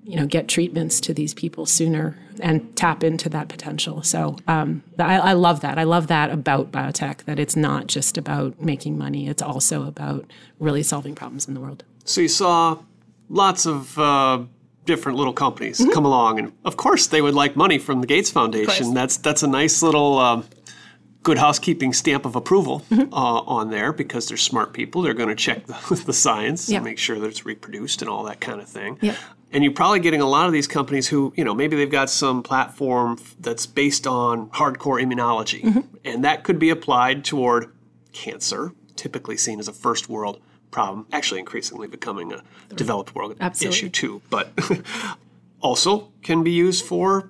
[0.03, 4.03] you know get treatments to these people sooner and tap into that potential.
[4.03, 5.77] So um, I, I love that.
[5.77, 9.27] I love that about biotech that it's not just about making money.
[9.27, 10.25] It's also about
[10.59, 11.83] really solving problems in the world.
[12.05, 12.79] So you saw
[13.29, 14.43] lots of uh,
[14.85, 15.91] different little companies Mm-hmm.
[15.91, 18.93] come along, and of course they would like money from the Gates Foundation.
[18.93, 20.45] That's that's a nice little um,
[21.23, 23.13] good housekeeping stamp of approval Mm-hmm.
[23.13, 25.01] uh, on there because they're smart people.
[25.01, 26.77] They're going to check the, the science Yeah.
[26.77, 28.97] and make sure that it's reproduced and all that kind of thing.
[29.01, 29.15] Yeah.
[29.51, 32.09] And you're probably getting a lot of these companies who, you know, maybe they've got
[32.09, 35.81] some platform that's based on hardcore immunology, Mm-hmm.
[36.03, 37.71] and that could be applied toward
[38.13, 40.41] cancer, typically seen as a first world
[40.73, 42.41] problem, actually increasingly becoming a
[42.75, 43.77] developed world Absolutely.
[43.77, 44.51] issue too, but
[45.61, 47.29] also can be used for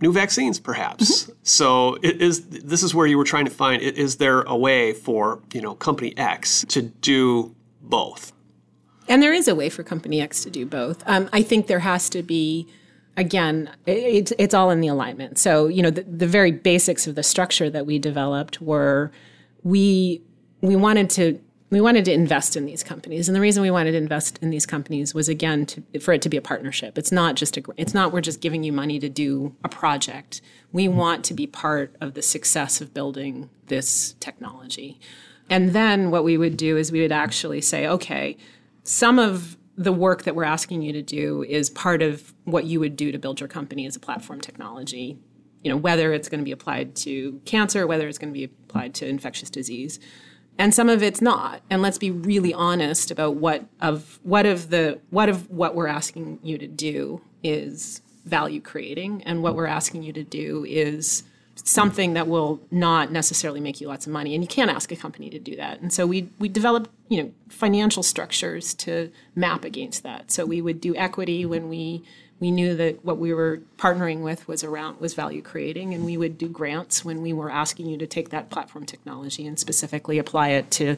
[0.00, 1.30] new vaccines perhaps.
[1.42, 4.92] So it is this is where you were trying to find is there a way
[4.92, 8.32] for, you know, company X to do both?
[9.08, 11.02] And there is a way for Company X to do both.
[11.06, 12.68] Um, I think there has to be,
[13.16, 15.38] again, it's, it's all in the alignment.
[15.38, 19.10] So, you know, the, the very basics of the structure that we developed were
[19.64, 20.22] we
[20.60, 21.40] we wanted to
[21.72, 24.50] we wanted to invest in these companies, and the reason we wanted to invest in
[24.50, 26.98] these companies was again to, for it to be a partnership.
[26.98, 30.42] It's not just a it's not we're just giving you money to do a project.
[30.70, 35.00] We want to be part of the success of building this technology.
[35.48, 38.36] And then what we would do is we would actually say, okay,
[38.84, 42.80] some of the work that we're asking you to do is part of what you
[42.80, 45.18] would do to build your company as a platform technology.
[45.64, 48.44] You know, whether it's going to be applied to cancer, whether it's going to be
[48.44, 49.98] applied to infectious disease.
[50.58, 51.62] And some of it's not.
[51.70, 55.86] And let's be really honest about what of what of the what of what we're
[55.86, 59.22] asking you to do is value creating.
[59.24, 61.24] And what we're asking you to do is
[61.56, 64.34] something that will not necessarily make you lots of money.
[64.34, 65.80] And you can't ask a company to do that.
[65.80, 70.30] And so we we developed you know financial structures to map against that.
[70.30, 72.02] So we would do equity when we
[72.42, 76.16] we knew that what we were partnering with was around was value creating and we
[76.16, 80.18] would do grants when we were asking you to take that platform technology and specifically
[80.18, 80.96] apply it to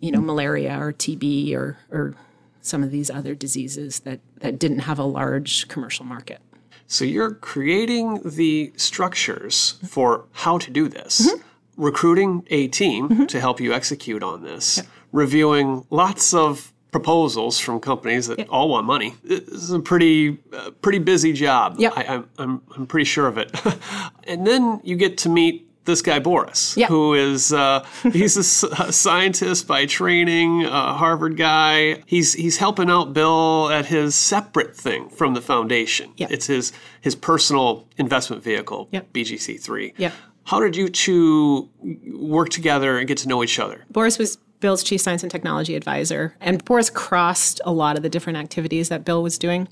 [0.00, 2.14] you know malaria or TB or or
[2.60, 6.40] some of these other diseases that that didn't have a large commercial market.
[6.86, 11.26] So you're creating the structures for how to do this.
[11.26, 11.42] Mm-hmm.
[11.82, 13.24] Recruiting a team mm-hmm.
[13.26, 14.86] to help you execute on this, yep.
[15.10, 19.14] reviewing lots of proposals from companies that all want money.
[19.22, 21.76] This is a pretty uh, pretty busy job.
[21.78, 23.50] Yeah, I, am I'm, I'm pretty sure of it.
[24.24, 26.88] and then you get to meet this guy Boris, yep.
[26.88, 32.02] who is uh, he's a, a, scientist by training, a Harvard guy.
[32.06, 36.12] He's he's helping out Bill at his separate thing from the foundation.
[36.16, 36.30] Yep.
[36.30, 39.12] It's his his personal investment vehicle, yep.
[39.12, 39.94] BGC three.
[39.96, 40.12] Yep.
[40.44, 41.68] How did you two
[42.12, 43.84] work together and get to know each other?
[43.90, 46.36] Boris was Bill's chief science and technology advisor.
[46.40, 49.68] And Boris crossed a lot of the different activities that Bill was doing.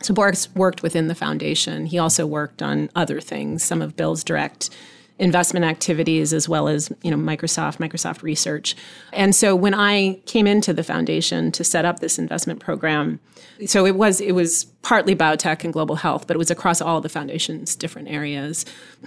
[0.00, 1.86] So Boris worked within the foundation.
[1.86, 4.70] He also worked on other things, some of Bill's direct
[5.18, 8.76] investment activities as well as you know Microsoft, Microsoft Research.
[9.12, 13.20] And so when I came into the foundation to set up this investment program,
[13.66, 17.00] so it was it was partly biotech and global health, but it was across all
[17.00, 18.64] the foundation's different areas.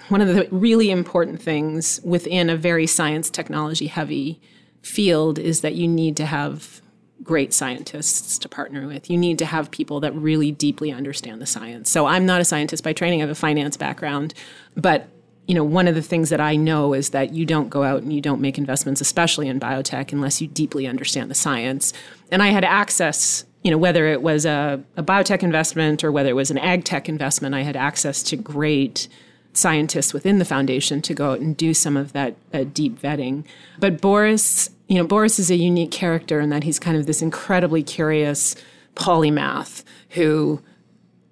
[0.10, 4.42] One of the really important things within a very science technology heavy
[4.82, 6.82] field is that you need to have
[7.24, 9.10] great scientists to partner with.
[9.10, 11.90] You need to have people that really deeply understand the science.
[11.90, 14.34] So I'm not a scientist by training, I have a finance background,
[14.76, 15.08] but
[15.48, 18.04] you know, one of the things that I know is that you don't go out
[18.04, 21.94] and you don't make investments, especially in biotech, unless you deeply understand the science.
[22.32, 26.30] And I had access, you know, whether it was a, a biotech investment or whether
[26.30, 29.08] it was an ag tech investment, I had access to great
[29.54, 33.44] scientists within the foundation to go out and do some of that uh, deep vetting.
[33.80, 37.22] But Boris, you know, Boris is a unique character in that he's kind of this
[37.22, 38.56] incredibly curious
[38.96, 40.62] polymath who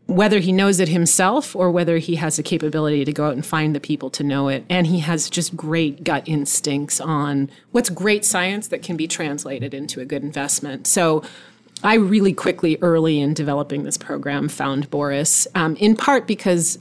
[0.09, 3.45] whether he knows it himself or whether he has the capability to go out and
[3.45, 4.65] find the people to know it.
[4.67, 9.71] And he has just great gut instincts on what's great science that can be translated
[9.71, 10.87] into a good investment.
[10.87, 11.21] So
[11.83, 16.79] I really quickly, early in developing this program, found Boris, um, in part because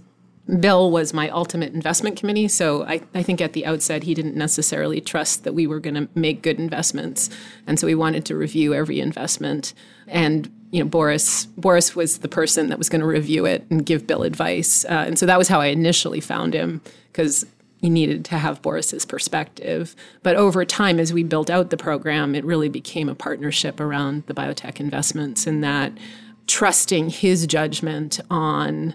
[0.60, 2.48] Bill was my ultimate investment committee.
[2.48, 5.94] So I, I think at the outset, he didn't necessarily trust that we were going
[5.94, 7.28] to make good investments.
[7.66, 9.74] And so he wanted to review every investment.
[10.06, 13.84] And, you know, Boris, Boris was the person that was going to review it and
[13.84, 14.86] give Bill advice.
[14.86, 16.80] Uh, and so that was how I initially found him
[17.12, 17.44] because
[17.80, 19.94] you needed to have Boris's perspective.
[20.22, 24.24] But over time, as we built out the program, it really became a partnership around
[24.26, 25.92] the biotech investments and that
[26.46, 28.94] trusting his judgment on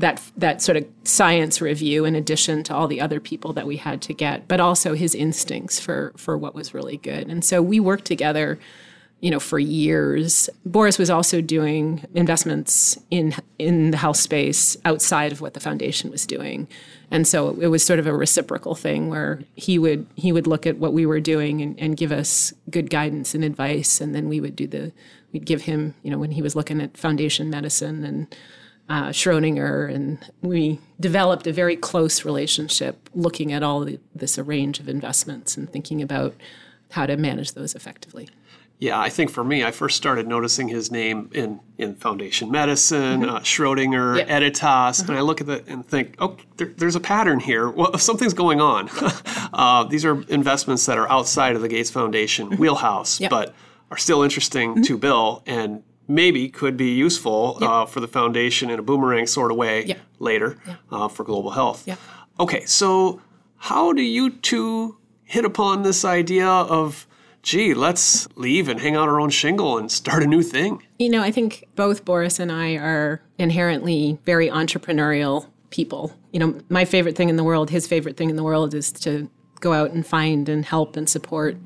[0.00, 3.76] that that sort of science review in addition to all the other people that we
[3.76, 7.28] had to get but also his instincts for for what was really good.
[7.28, 8.58] And so we worked together
[9.20, 10.48] you know for years.
[10.64, 16.10] Boris was also doing investments in in the health space outside of what the foundation
[16.10, 16.66] was doing.
[17.10, 20.66] And so it was sort of a reciprocal thing where he would he would look
[20.66, 24.28] at what we were doing and, and give us good guidance and advice and then
[24.28, 24.92] we would do the
[25.32, 28.34] we'd give him you know when he was looking at foundation medicine and
[28.90, 34.80] uh, Schrodinger, and we developed a very close relationship looking at all the, this range
[34.80, 36.34] of investments and thinking about
[36.90, 38.28] how to manage those effectively.
[38.80, 43.20] Yeah, I think for me, I first started noticing his name in, in Foundation Medicine,
[43.20, 43.36] mm-hmm.
[43.36, 44.28] uh, Schrodinger, yep.
[44.28, 45.10] Editas, mm-hmm.
[45.10, 47.70] and I look at it and think, oh, there, there's a pattern here.
[47.70, 48.88] Well, something's going on.
[49.52, 52.60] uh, these are investments that are outside of the Gates Foundation mm-hmm.
[52.60, 53.30] wheelhouse, yep.
[53.30, 53.54] but
[53.92, 54.82] are still interesting mm-hmm.
[54.82, 57.70] to Bill and maybe could be useful yep.
[57.70, 59.98] uh, for the foundation in a boomerang sort of way yep.
[60.18, 60.78] later yep.
[60.90, 61.88] uh, for global health.
[62.38, 63.20] Okay, so
[63.56, 67.06] how do you two hit upon this idea of,
[67.42, 70.82] gee, let's leave and hang out our own shingle and start a new thing?
[70.98, 76.12] You know, I think both Boris and I are inherently very entrepreneurial people.
[76.32, 78.90] You know, my favorite thing in the world, his favorite thing in the world is
[78.92, 81.56] to go out and find and help and support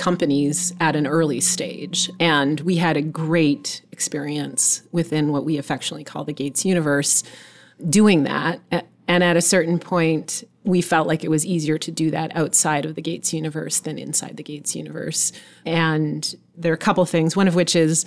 [0.00, 2.10] companies at an early stage.
[2.18, 7.22] And we had a great experience within what we affectionately call the Gates universe
[7.88, 8.60] doing that.
[9.06, 12.86] And at a certain point, we felt like it was easier to do that outside
[12.86, 15.32] of the Gates universe than inside the Gates universe.
[15.66, 18.06] And there are a couple things, one of which is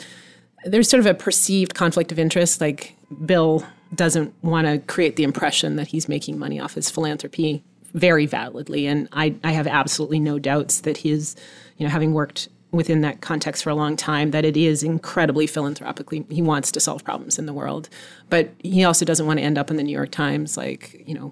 [0.66, 2.60] there's sort of a perceived conflict of interest.
[2.60, 7.64] Like Bill doesn't want to create the impression that he's making money off his philanthropy
[7.94, 8.88] very validly.
[8.88, 11.36] And I, I have absolutely no doubts that his,
[11.78, 15.46] you know, having worked within that context for a long time that it is incredibly
[15.46, 17.88] philanthropically he wants to solve problems in the world.
[18.30, 21.14] But he also doesn't want to end up in the new york times like you
[21.14, 21.32] know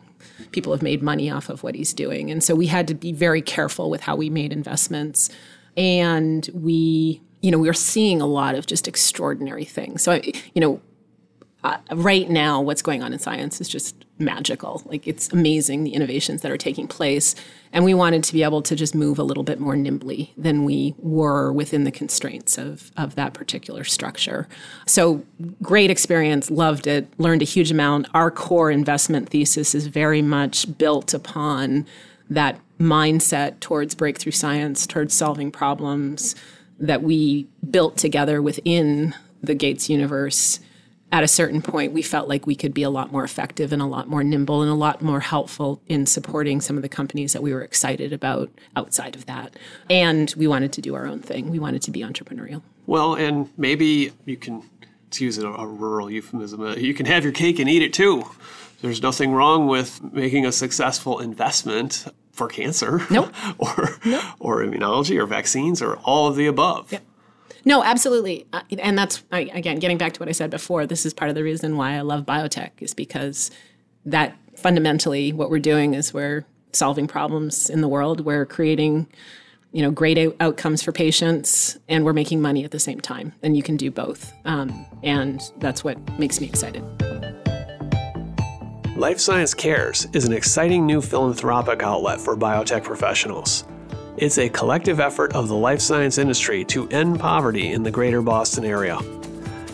[0.51, 2.29] people have made money off of what he's doing.
[2.29, 5.29] And so we had to be very careful with how we made investments.
[5.75, 10.03] And we you know we are seeing a lot of just extraordinary things.
[10.03, 10.21] So
[10.53, 10.79] you know
[11.63, 14.81] uh, right now, what's going on in science is just magical.
[14.85, 17.35] Like it's amazing the innovations that are taking place.
[17.73, 20.63] And we wanted to be able to just move a little bit more nimbly than
[20.63, 24.47] we were within the constraints of, of that particular structure.
[24.85, 25.23] So,
[25.61, 28.07] great experience, loved it, learned a huge amount.
[28.13, 31.85] Our core investment thesis is very much built upon
[32.29, 36.35] that mindset towards breakthrough science, towards solving problems
[36.79, 40.59] that we built together within the Gates universe
[41.11, 43.81] at a certain point, we felt like we could be a lot more effective and
[43.81, 47.33] a lot more nimble and a lot more helpful in supporting some of the companies
[47.33, 49.55] that we were excited about outside of that.
[49.89, 51.51] And we wanted to do our own thing.
[51.51, 52.61] We wanted to be entrepreneurial.
[52.87, 54.63] Well, and maybe you can,
[55.11, 57.93] to use a, a rural euphemism, uh, you can have your cake and eat it
[57.93, 58.23] too.
[58.81, 63.33] There's nothing wrong with making a successful investment for cancer nope.
[63.59, 64.23] or, nope.
[64.39, 66.91] or immunology or vaccines or all of the above.
[66.91, 67.03] Yep.
[67.63, 68.47] No, absolutely.
[68.53, 71.35] Uh, and that's, again, getting back to what I said before, this is part of
[71.35, 73.51] the reason why I love biotech, is because
[74.05, 78.21] that fundamentally what we're doing is we're solving problems in the world.
[78.21, 79.07] We're creating,
[79.71, 83.33] you know, great outcomes for patients, and we're making money at the same time.
[83.43, 84.33] And you can do both.
[84.45, 86.83] Um, and that's what makes me excited.
[88.97, 93.65] Life Science Cares is an exciting new philanthropic outlet for biotech professionals.
[94.17, 98.21] It's a collective effort of the life science industry to end poverty in the greater
[98.21, 98.99] Boston area.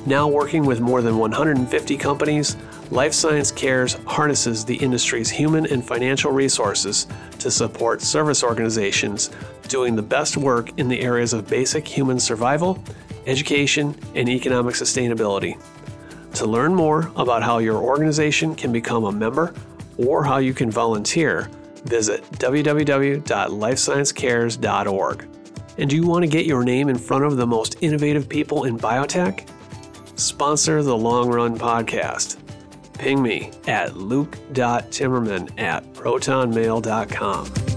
[0.06, 2.56] Now working with more than 150 companies,
[2.92, 7.08] Life Science Cares harnesses the industry's human and financial resources
[7.40, 9.32] to support service organizations
[9.68, 12.82] doing the best work in the areas of basic human survival,
[13.26, 15.60] education, and economic sustainability.
[16.36, 19.56] To learn more about how your organization can become a member
[19.98, 21.50] or how you can volunteer,
[21.88, 25.28] visit www.lifesciencecares.org.
[25.80, 28.64] And do you want to get your name in front of the most innovative people
[28.64, 29.48] in biotech?
[30.16, 32.38] Sponsor the Long Run podcast.
[32.98, 37.77] Ping me at luke.timmerman at protonmail.com.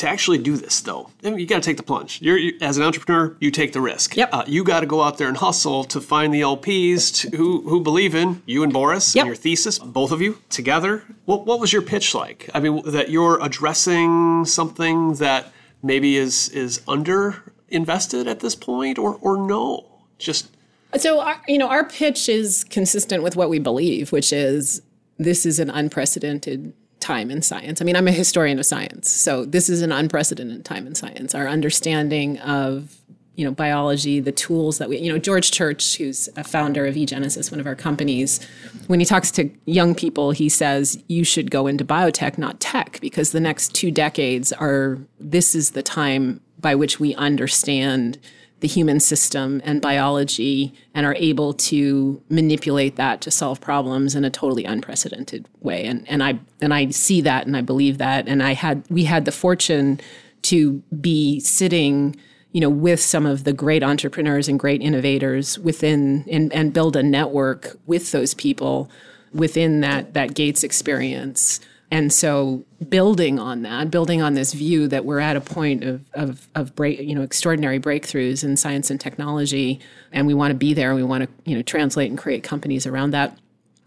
[0.00, 2.20] to actually do this, though, you got to take the plunge.
[2.22, 4.16] You're you, as an entrepreneur, you take the risk.
[4.16, 4.30] Yep.
[4.32, 7.62] Uh, you got to go out there and hustle to find the LPs to, who
[7.68, 9.22] who believe in you and Boris yep.
[9.22, 11.04] and your thesis, both of you together.
[11.26, 12.48] What what was your pitch like?
[12.54, 18.98] I mean, that you're addressing something that maybe is is under invested at this point,
[18.98, 19.86] or or no,
[20.18, 20.48] just.
[20.96, 24.82] So our, you know, our pitch is consistent with what we believe, which is
[25.18, 27.80] this is an unprecedented time in science.
[27.80, 31.34] I mean, I'm a historian of science, so this is an unprecedented time in science.
[31.34, 32.96] Our understanding of
[33.36, 36.94] you know biology, the tools that we you know George Church, who's a founder of
[36.94, 38.38] eGenesis, one of our companies,
[38.86, 42.98] when he talks to young people, he says you should go into biotech, not tech,
[43.00, 48.18] because the next two decades are this is the time by which we understand
[48.60, 54.24] the human system and biology and are able to manipulate that to solve problems in
[54.24, 55.84] a totally unprecedented way.
[55.84, 58.28] And and I and I see that and I believe that.
[58.28, 60.00] And I had we had the fortune
[60.42, 62.16] to be sitting
[62.52, 66.96] you know with some of the great entrepreneurs and great innovators within and, and build
[66.96, 68.90] a network with those people
[69.32, 75.04] within that that gates experience and so building on that, building on this view that
[75.04, 79.00] we're at a point of, of, of break, you know, extraordinary breakthroughs in science and
[79.00, 79.80] technology,
[80.12, 82.44] and we want to be there, and we want to, you know, translate and create
[82.44, 83.36] companies around that.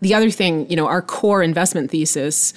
[0.02, 2.54] The other thing, you know, our core investment thesis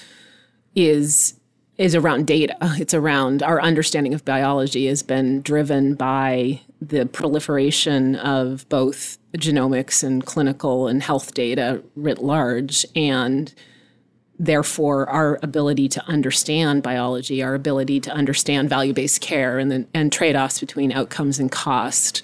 [0.74, 1.34] is
[1.78, 2.56] is around data.
[2.78, 10.02] It's around our understanding of biology has been driven by the proliferation of both genomics
[10.02, 13.54] and clinical and health data writ large and
[14.38, 20.12] therefore our ability to understand biology our ability to understand value-based care and the, and
[20.12, 22.22] trade-offs between outcomes and cost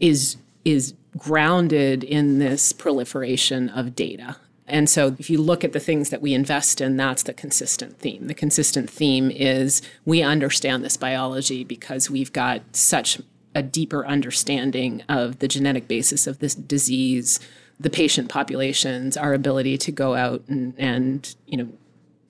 [0.00, 4.36] is is grounded in this proliferation of data.
[4.66, 7.98] And so if you look at the things that we invest in that's the consistent
[7.98, 8.26] theme.
[8.26, 13.20] The consistent theme is we understand this biology because we've got such
[13.54, 17.38] a deeper understanding of the genetic basis of this disease
[17.82, 21.68] the patient populations, our ability to go out and, and you know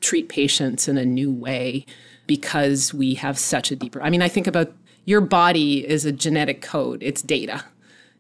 [0.01, 1.87] treat patients in a new way
[2.27, 4.03] because we have such a deeper.
[4.03, 4.73] I mean, I think about
[5.05, 7.03] your body is a genetic code.
[7.03, 7.65] It's data.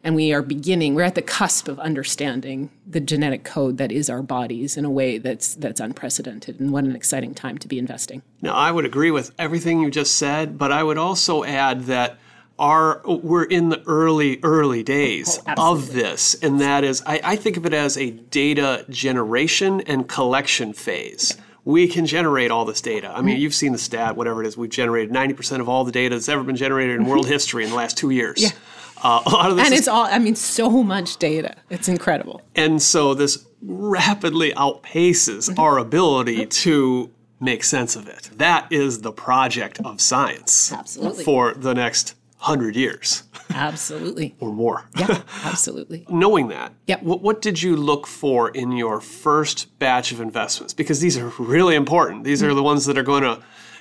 [0.05, 4.11] And we are beginning, we're at the cusp of understanding the genetic code that is
[4.11, 6.59] our bodies in a way that's that's unprecedented.
[6.59, 8.22] And what an exciting time to be investing.
[8.41, 12.18] Now, I would agree with everything you just said, but I would also add that
[12.62, 17.36] our we're in the early early days Oh, of this and that is I, I
[17.36, 22.80] think of it as a data generation and collection phase we can generate all this
[22.80, 23.26] data i Mm-hmm.
[23.26, 26.14] mean you've seen the stat whatever it is we've generated 90% of all the data
[26.14, 28.50] that's ever been generated in world history in the last two years Yeah.
[29.02, 31.56] uh, a lot of this And is it's all, I mean, so much data.
[31.70, 32.40] It's incredible.
[32.54, 35.58] and so this rapidly outpaces Mm-hmm.
[35.60, 37.10] our ability to
[37.40, 38.30] make sense of it.
[38.36, 41.24] That is the project of science Absolutely.
[41.24, 43.22] for the next hundred years
[43.55, 44.34] Absolutely.
[44.40, 44.88] or more.
[44.99, 46.07] Yeah, absolutely.
[46.09, 47.03] Knowing that, Yep.
[47.03, 50.74] what, what did you look for in your first batch of investments?
[50.74, 52.24] Because these are really important.
[52.24, 52.57] These are mm.
[52.57, 53.40] the ones that are going to,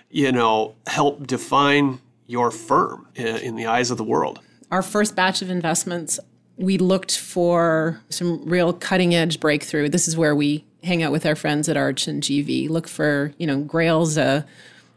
[0.10, 4.40] you know, help define your firm in, in the eyes of the world.
[4.72, 6.20] Our first batch of investments,
[6.58, 9.90] we looked for some real cutting edge breakthrough.
[9.90, 12.70] This is where we hang out with our friends at Arch and GV.
[12.70, 14.46] Look for, you know, Grail's a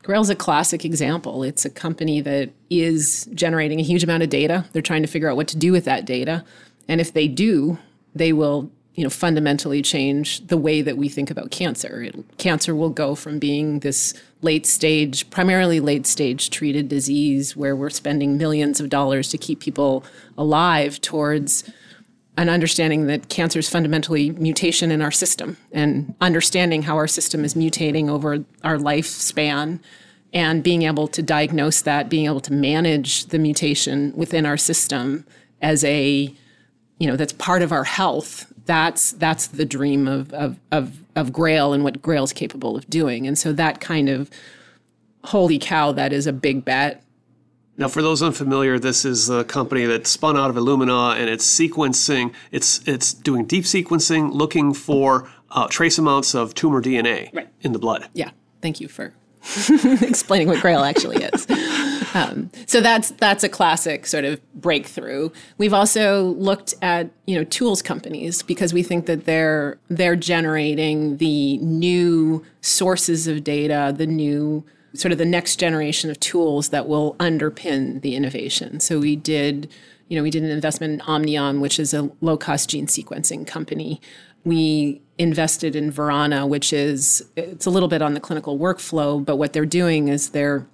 [0.04, 1.42] Grail's a classic example.
[1.42, 4.66] It's a company that is generating a huge amount of data.
[4.72, 6.44] They're trying to figure out what to do with that data.
[6.86, 7.78] And if they do,
[8.14, 12.02] they will, you know, fundamentally change the way that we think about cancer.
[12.02, 17.74] It, cancer will go from being this late stage, primarily late stage treated disease where
[17.74, 20.04] we're spending millions of dollars to keep people
[20.36, 21.64] alive towards
[22.36, 27.44] an understanding that cancer is fundamentally mutation in our system and understanding how our system
[27.44, 29.78] is mutating over our lifespan
[30.32, 35.24] and being able to diagnose that, being able to manage the mutation within our system
[35.62, 36.34] as a,
[36.98, 38.52] you know, that's part of our health.
[38.66, 43.26] That's that's the dream of of of, of Grail and what Grail's capable of doing.
[43.26, 44.28] And so that kind of
[45.22, 47.03] holy cow, that is a big bet.
[47.76, 51.44] Now, for those unfamiliar, this is a company that spun out of Illumina, and it's
[51.46, 52.32] sequencing.
[52.52, 57.48] It's it's doing deep sequencing, looking for uh, trace amounts of tumor DNA Right.
[57.62, 58.08] in the blood.
[58.12, 58.30] Yeah,
[58.62, 59.12] thank you for
[60.00, 61.46] explaining what Grail actually is.
[62.14, 65.30] Um, so that's that's a classic sort of breakthrough.
[65.58, 71.16] We've also looked at you know tools companies because we think that they're they're generating
[71.16, 74.64] the new sources of data, the new
[74.94, 78.80] sort of the next generation of tools that will underpin the innovation.
[78.80, 79.68] So we did
[80.08, 83.46] you know we did an investment in Omniome, which is a low cost gene sequencing
[83.46, 84.00] company.
[84.44, 89.36] We invested in Verana, which is it's a little bit on the clinical workflow, but
[89.36, 90.66] what they're doing is they're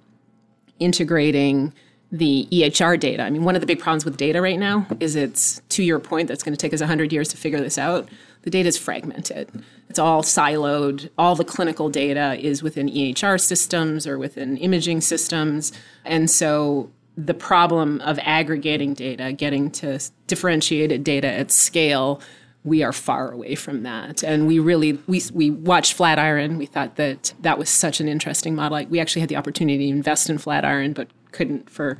[0.79, 1.73] integrating
[2.11, 3.23] the EHR data.
[3.23, 5.99] I mean, one of the big problems with data right now is it's to your
[5.99, 8.09] point that's going to take us 100 years to figure this out.
[8.41, 9.49] The data is fragmented.
[9.89, 11.09] It's all siloed.
[11.17, 15.71] All the clinical data is within EHR systems or within imaging systems.
[16.03, 22.21] And so the problem of aggregating data, getting to differentiated data at scale,
[22.63, 24.23] we are far away from that.
[24.23, 26.57] And we really we we watched Flatiron.
[26.57, 28.77] We thought that that was such an interesting model.
[28.77, 31.97] Like we actually had the opportunity to invest in Flatiron, but couldn't for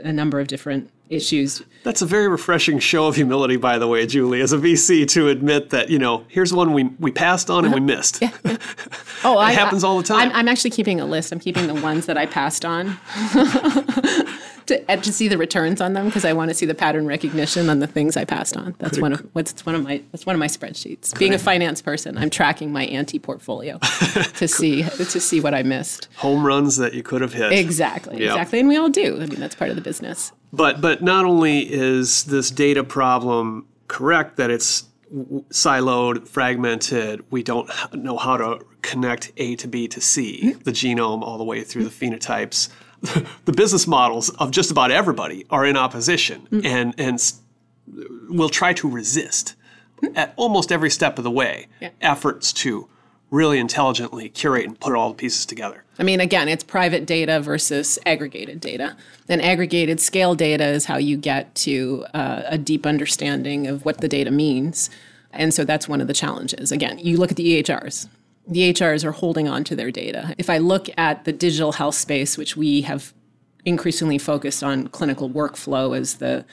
[0.00, 1.62] a number of different issues.
[1.82, 5.28] That's a very refreshing show of humility, by the way, Julie, as a VC, to
[5.28, 8.22] admit that you know here's one we we passed on and we missed.
[9.22, 10.30] Oh, it happens all the time.
[10.30, 11.30] I'm, I'm actually keeping a list.
[11.30, 12.96] I'm keeping the ones that I passed on.
[14.66, 17.04] To, uh, to see the returns on them because I want to see the pattern
[17.04, 18.76] recognition on the things I passed on.
[18.78, 21.18] That's one of what's one of my that's one of my spreadsheets.
[21.18, 23.78] Being a finance person, I'm tracking my anti portfolio
[24.36, 26.08] to see to see what I missed.
[26.18, 27.50] Home runs that you could have hit.
[27.52, 28.30] Exactly, Yep.
[28.30, 29.16] exactly, and we all do.
[29.20, 30.30] I mean, that's part of the business.
[30.52, 34.84] But but not only is this data problem correct that it's
[35.50, 41.22] siloed, fragmented, we don't know how to connect A to B to C, the genome
[41.22, 42.68] all the way through the phenotypes.
[43.44, 46.64] the business models of just about everybody are in opposition mm.
[46.64, 47.32] and and
[48.28, 49.54] will try to resist
[50.14, 51.90] at almost every step of the way Yeah.
[52.00, 52.88] efforts to
[53.30, 55.84] really intelligently curate and put all the pieces together.
[55.98, 58.96] I mean, again, it's private data versus aggregated data.
[59.28, 63.98] And aggregated scale data is how you get to uh, a deep understanding of what
[63.98, 64.90] the data means.
[65.32, 66.72] And so that's one of the challenges.
[66.72, 68.08] Again, you look at the EHRs.
[68.48, 70.34] The EHRs are holding on to their data.
[70.38, 73.12] If I look at the digital health space, which we have
[73.64, 76.44] increasingly focused on clinical workflow as the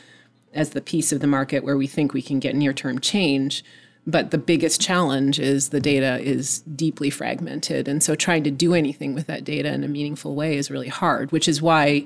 [0.54, 3.64] as the piece of the market where we think we can get near-term change,
[4.08, 7.90] but the biggest challenge is the data is deeply fragmented.
[7.90, 10.88] And so trying to do anything with that data in a meaningful way is really
[10.88, 12.06] hard, which is why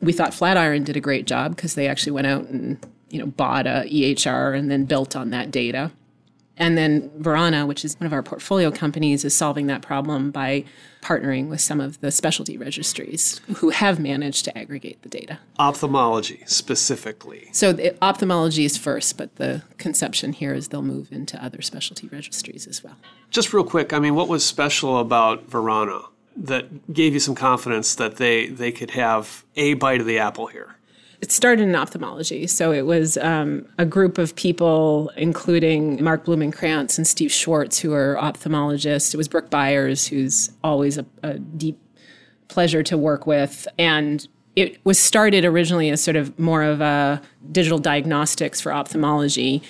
[0.00, 2.78] we thought Flatiron did a great job because they actually went out and
[3.10, 5.92] you know bought a EHR and then built on that data.
[6.56, 10.64] And then Verana, which is one of our portfolio companies, is solving that problem by
[11.02, 15.38] partnering with some of the specialty registries who have managed to aggregate the data.
[15.58, 17.48] Ophthalmology specifically.
[17.52, 22.08] So the, ophthalmology is first, but the conception here is they'll move into other specialty
[22.08, 22.96] registries as well.
[23.30, 27.94] Just real quick, I mean, what was special about Verana that gave you some confidence
[27.96, 30.76] that they, they could have a bite of the apple here?
[31.24, 32.46] It started in ophthalmology.
[32.46, 37.94] So it was um, a group of people, including Mark Blumenkranz and Steve Schwartz, who
[37.94, 39.14] are ophthalmologists.
[39.14, 41.78] It was Brooke Byers, who's always a, a deep
[42.48, 43.66] pleasure to work with.
[43.78, 49.62] And it was started originally as sort of more of a digital diagnostics for ophthalmology.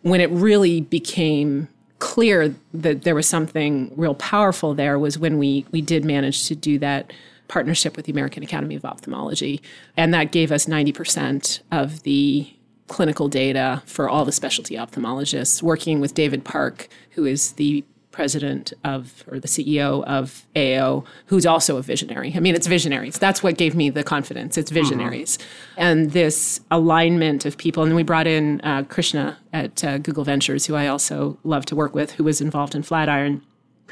[0.00, 5.66] When it really became clear that there was something real powerful there was when we
[5.72, 7.12] we did manage to do that
[7.52, 9.60] partnership with the American Academy of Ophthalmology.
[9.94, 12.50] And that gave us 90% of the
[12.88, 18.72] clinical data for all the specialty ophthalmologists, working with David Parke, who is the president
[18.84, 22.32] of or the CEO of AO, who's also a visionary.
[22.34, 23.18] I mean, it's visionaries.
[23.18, 24.56] That's what gave me the confidence.
[24.56, 25.80] It's visionaries, mm-hmm.
[25.80, 27.82] and this alignment of people.
[27.82, 31.66] And then we brought in uh, Krishna at uh, Google Ventures, who I also love
[31.66, 33.42] to work with, who was involved in Flatiron.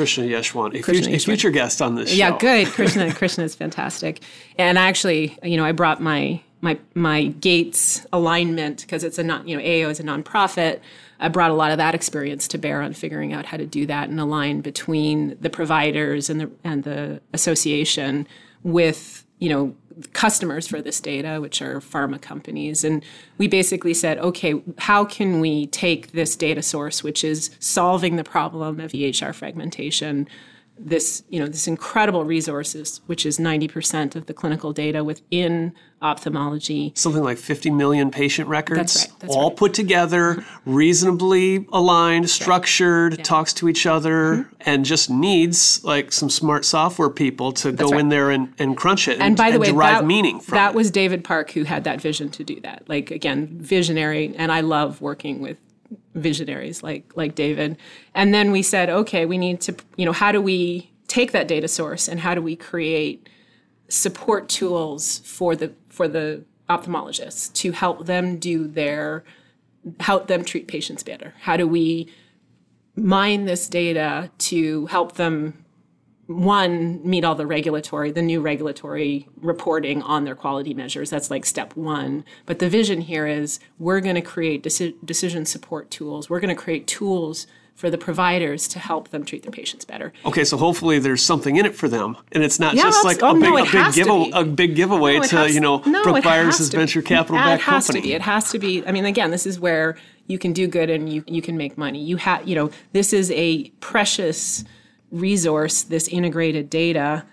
[0.01, 2.17] Krishna Yeshwant, a, Krishna future, a future guest on this show.
[2.17, 2.67] Yeah, good.
[2.73, 4.23] Krishna, Krishna is fantastic.
[4.57, 9.47] And actually, you know, I brought my my my Gates alignment because it's a not
[9.47, 10.81] you know AO is a nonprofit.
[11.19, 13.85] I brought a lot of that experience to bear on figuring out how to do
[13.87, 18.27] that and align between the providers and the and the association
[18.63, 19.77] with you know
[20.13, 22.85] customers for this data, which are pharma companies.
[22.85, 23.05] And
[23.39, 28.25] we basically said, okay, how can we take this data source, which is solving the
[28.25, 30.29] problem of EHR fragmentation,
[30.83, 36.93] this you know this incredible resources which is 90% of the clinical data within ophthalmology
[36.97, 39.57] something like 50 million patient records that's right, that's all right.
[39.57, 43.23] put together reasonably aligned structured yeah.
[43.23, 44.55] talks to each other mm-hmm.
[44.61, 48.01] and just needs like some smart software people to that's go right.
[48.01, 50.41] in there and, and crunch it and, and by the and way derive that, meaning
[50.41, 50.77] from that it.
[50.77, 54.61] was david parke who had that vision to do that like again visionary and i
[54.61, 55.59] love working with
[56.15, 57.77] visionaries like like David.
[58.15, 61.49] And then we said, okay, we need to, you know, how do we take that
[61.49, 63.29] data source and how do we create
[63.89, 69.25] support tools for the for the ophthalmologists to help them do their
[69.99, 71.35] help them treat patients better?
[71.41, 72.09] How do we
[72.97, 75.60] mine this data to help them
[76.31, 81.45] one meet all the regulatory the new regulatory reporting on their quality measures that's like
[81.45, 86.31] step one but the vision here is we're going to create deci- decision support tools
[86.31, 90.13] we're going to create tools for the providers to help them treat their patients better.
[90.27, 93.23] Okay, so hopefully there's something in it for them, and it's not yeah, just like
[93.23, 96.03] oh, a, big, no, a, big give a, big giveaway no, to you know no,
[96.03, 97.63] Brooke Byers' venture capital back company.
[97.63, 98.13] It has to be.
[98.13, 98.87] It has to be.
[98.87, 101.79] I mean, again, this is where you can do good and you you can make
[101.79, 102.05] money.
[102.05, 104.63] You have you know this is a precious
[105.11, 107.25] resource, this integrated data,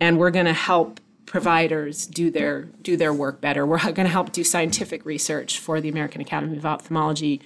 [0.00, 3.66] and we're going to help providers do their do their work better.
[3.66, 7.40] We're going to help do scientific research for the American Academy of Ophthalmology.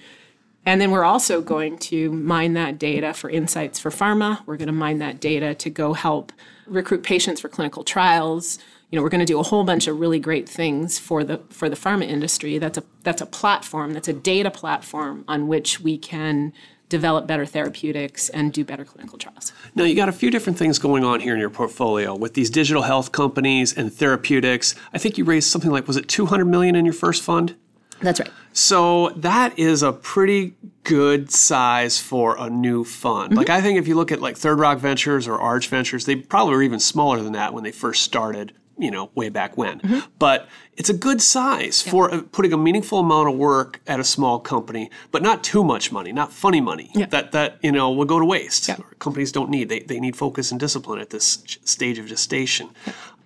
[0.65, 4.39] And then we're also going to mine that data for insights for pharma.
[4.45, 6.31] We're going to mine that data to go help
[6.65, 8.59] recruit patients for clinical trials.
[8.89, 11.39] You know, we're going to do a whole bunch of really great things for the
[11.49, 12.57] for the pharma industry.
[12.59, 16.53] That's a that's a platform, that's a data platform on which we can
[16.93, 19.51] develop better therapeutics and do better clinical trials.
[19.73, 22.51] Now, you got a few different things going on here in your portfolio with these
[22.51, 24.75] digital health companies and therapeutics.
[24.93, 27.55] I think you raised something like was it 200 million in your first fund?
[27.99, 28.29] That's right.
[28.51, 33.29] So that is a pretty good size for a new fund.
[33.29, 33.39] Mm-hmm.
[33.39, 36.17] Like I think if you look at like Third Rock Ventures or Arch Ventures, they
[36.17, 39.79] probably were even smaller than that when they first started you know, way back when.
[39.79, 39.99] Mm-hmm.
[40.19, 41.91] But it's a good size yeah.
[41.91, 45.91] for putting a meaningful amount of work at a small company, but not too much
[45.91, 47.05] money, not funny money yeah.
[47.07, 48.67] that that you know will go to waste.
[48.67, 48.77] Yeah.
[48.99, 52.69] Companies don't need they they need focus and discipline at this stage of gestation.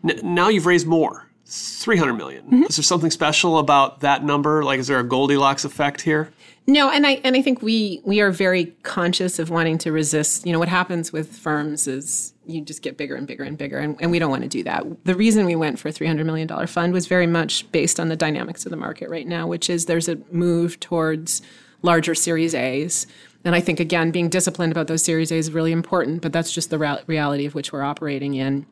[0.04, 1.24] N- now you've raised more.
[1.50, 2.44] 300 million.
[2.44, 2.64] Mm-hmm.
[2.64, 4.66] Is there something special about that number?
[4.66, 6.30] Like, is there a Goldilocks effect here?
[6.68, 10.46] No, and I and I think we we are very conscious of wanting to resist.
[10.46, 13.78] You know, what happens with firms is you just get bigger and bigger and bigger,
[13.78, 14.86] and, and we don't want to do that.
[15.06, 18.00] The reason we went for a three hundred million dollar fund was very much based
[18.00, 21.42] on the dynamics of the market right now, which is there's a move towards
[21.82, 23.08] larger Series A's.
[23.46, 26.52] And I think again, being disciplined about those Series A's is really important, but that's
[26.52, 28.66] just the ra- reality of which we're operating in.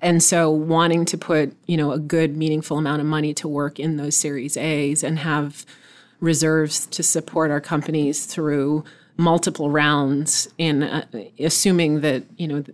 [0.00, 3.80] And so wanting to put, you know, a good meaningful amount of money to work
[3.80, 5.64] in those Series A's and have
[6.20, 8.84] reserves to support our companies through
[9.16, 11.06] multiple rounds in uh,
[11.38, 12.64] assuming that you know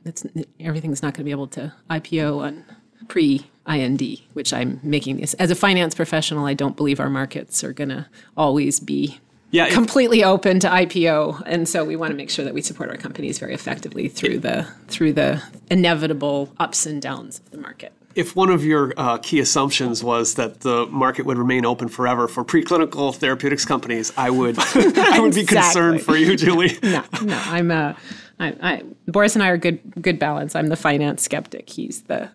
[0.59, 2.64] everything's not going to be able to IPO on
[3.09, 6.47] pre IND, which I'm making this as a finance professional.
[6.47, 9.18] I don't believe our markets are going to always be
[9.51, 12.88] yeah, completely open to IPO, and so we want to make sure that we support
[12.88, 17.93] our companies very effectively through the through the inevitable ups and downs of the market.
[18.15, 22.27] If one of your uh, key assumptions was that the market would remain open forever
[22.27, 26.79] for preclinical therapeutics companies, I would I would be concerned for you, Julie.
[26.83, 27.97] no, no, I'm a
[28.41, 30.57] I, I, Boris and I are good good balance.
[30.57, 31.71] I'm the finance skeptic.
[31.71, 32.31] He's the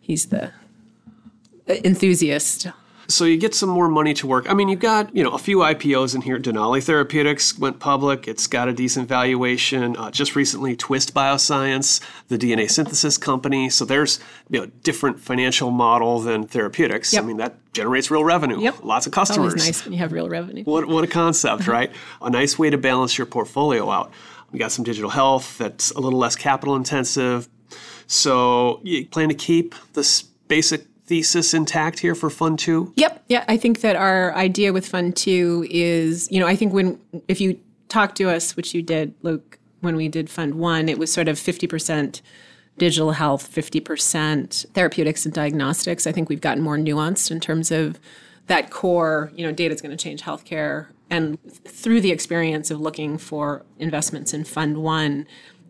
[0.00, 0.52] he's the
[1.66, 2.68] enthusiast.
[3.08, 4.50] So you get some more money to work.
[4.50, 6.38] I mean, you've got you know a few IPOs in here.
[6.38, 8.26] Denali Therapeutics went public.
[8.26, 9.96] It's got a decent valuation.
[9.96, 13.70] Uh, just recently, Twist Bioscience, the DNA synthesis company.
[13.70, 14.18] So there's
[14.50, 17.12] you know different financial model than therapeutics.
[17.12, 17.22] Yep.
[17.22, 18.60] I mean that generates real revenue.
[18.60, 18.84] Yep.
[18.84, 19.54] Lots of customers.
[19.54, 20.64] It's nice when you have real revenue.
[20.64, 21.92] What what a concept, right?
[22.22, 24.12] a nice way to balance your portfolio out.
[24.50, 27.48] We got some digital health that's a little less capital intensive.
[28.06, 32.92] So you plan to keep this basic thesis intact here for Fund Two?
[32.96, 33.24] Yep.
[33.28, 37.00] Yeah, I think that our idea with Fund Two is, you know, I think when
[37.28, 40.98] if you talk to us, which you did, Luke, when we did Fund One, it
[40.98, 42.22] was sort of fifty percent
[42.78, 46.06] digital health, fifty percent therapeutics and diagnostics.
[46.06, 47.98] I think we've gotten more nuanced in terms of
[48.48, 49.32] that core.
[49.34, 53.64] You know, data is going to change healthcare, and through the experience of looking for
[53.78, 55.26] investments in Fund One.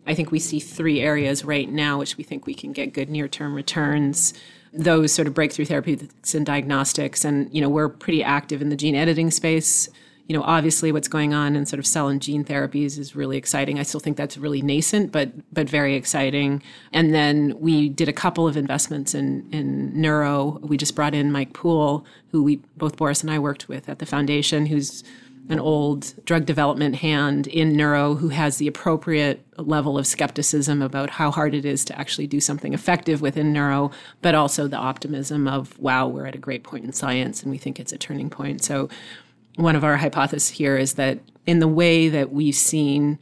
[0.09, 3.09] I think we see three areas right now which we think we can get good
[3.09, 4.33] near term returns
[4.77, 7.25] those sort of breakthrough therapeutics and diagnostics.
[7.25, 9.89] And, you know, we're pretty active in the gene editing space.
[10.27, 13.37] You know, obviously what's going on in sort of cell and gene therapies is really
[13.37, 13.79] exciting.
[13.79, 16.61] I still think that's really nascent, but but very exciting.
[16.91, 20.59] And then we did a couple of investments in in neuro.
[20.61, 23.99] We just brought in Mike Poole, who we both Boris and I worked with at
[23.99, 25.01] the foundation, who's
[25.49, 31.09] an old drug development hand in neuro who has the appropriate level of skepticism about
[31.11, 33.91] how hard it is to actually do something effective within neuro,
[34.21, 37.57] but also the optimism of, wow, we're at a great point in science and we
[37.57, 38.63] think it's a turning point.
[38.63, 38.89] So,
[39.55, 41.17] one of our hypotheses here is that
[41.47, 43.17] in the way that we've seen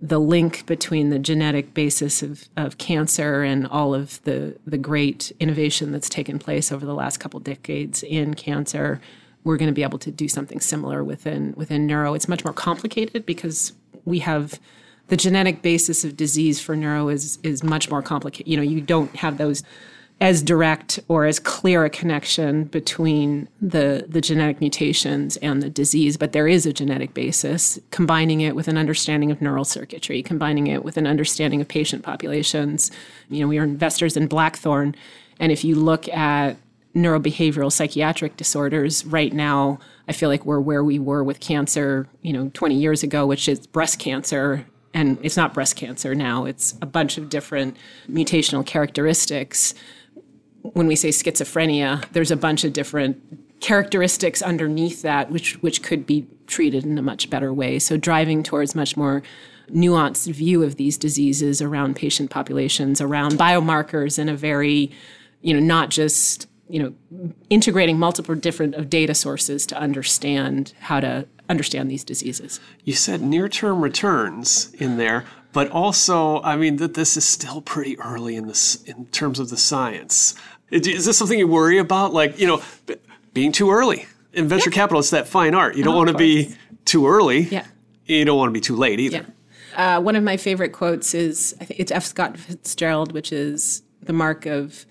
[0.00, 5.32] the link between the genetic basis of, of cancer and all of the, the great
[5.40, 9.00] innovation that's taken place over the last couple decades in cancer
[9.44, 12.14] we're going to be able to do something similar within within neuro.
[12.14, 13.72] It's much more complicated because
[14.04, 14.60] we have
[15.08, 18.48] the genetic basis of disease for neuro is is much more complicated.
[18.48, 19.62] You know, you don't have those
[20.20, 26.16] as direct or as clear a connection between the the genetic mutations and the disease,
[26.16, 27.80] but there is a genetic basis.
[27.90, 32.04] Combining it with an understanding of neural circuitry, combining it with an understanding of patient
[32.04, 32.90] populations.
[33.28, 34.94] You know, we are investors in Blackthorn,
[35.40, 36.56] and if you look at
[36.94, 39.04] neurobehavioral psychiatric disorders.
[39.04, 39.78] Right now
[40.08, 43.48] i feel like we're where we were with cancer you know 20 years ago which
[43.48, 44.66] is breast cancer.
[44.94, 46.44] And it's not breast cancer now.
[46.44, 47.78] It's a bunch of different
[48.10, 49.72] mutational characteristics.
[50.60, 56.04] When we say schizophrenia there's a bunch of different characteristics underneath that which which could
[56.04, 57.78] be treated in a much better way.
[57.78, 59.22] So driving towards much more
[59.70, 64.90] nuanced view of these diseases around patient populations around biomarkers in a very
[65.40, 71.00] you know not just you know integrating multiple different of data sources to understand how
[71.00, 72.60] to understand these diseases.
[72.84, 77.98] You said near-term returns in there, but also, I mean, that this is still pretty
[78.00, 80.34] early in this in terms of the science.
[80.70, 82.14] Is this something you worry about?
[82.14, 82.62] Like, you know,
[83.34, 84.74] being too early in venture yeah.
[84.74, 85.76] capital, it's that fine art.
[85.76, 86.54] You don't oh, want to be
[86.86, 87.40] too early.
[87.40, 87.66] Yeah.
[88.06, 89.26] You don't want to be too late either.
[89.76, 89.96] Yeah.
[89.96, 92.04] Uh, one of my favorite quotes is I think it's F.
[92.04, 94.86] Scott Fitzgerald, which is the mark of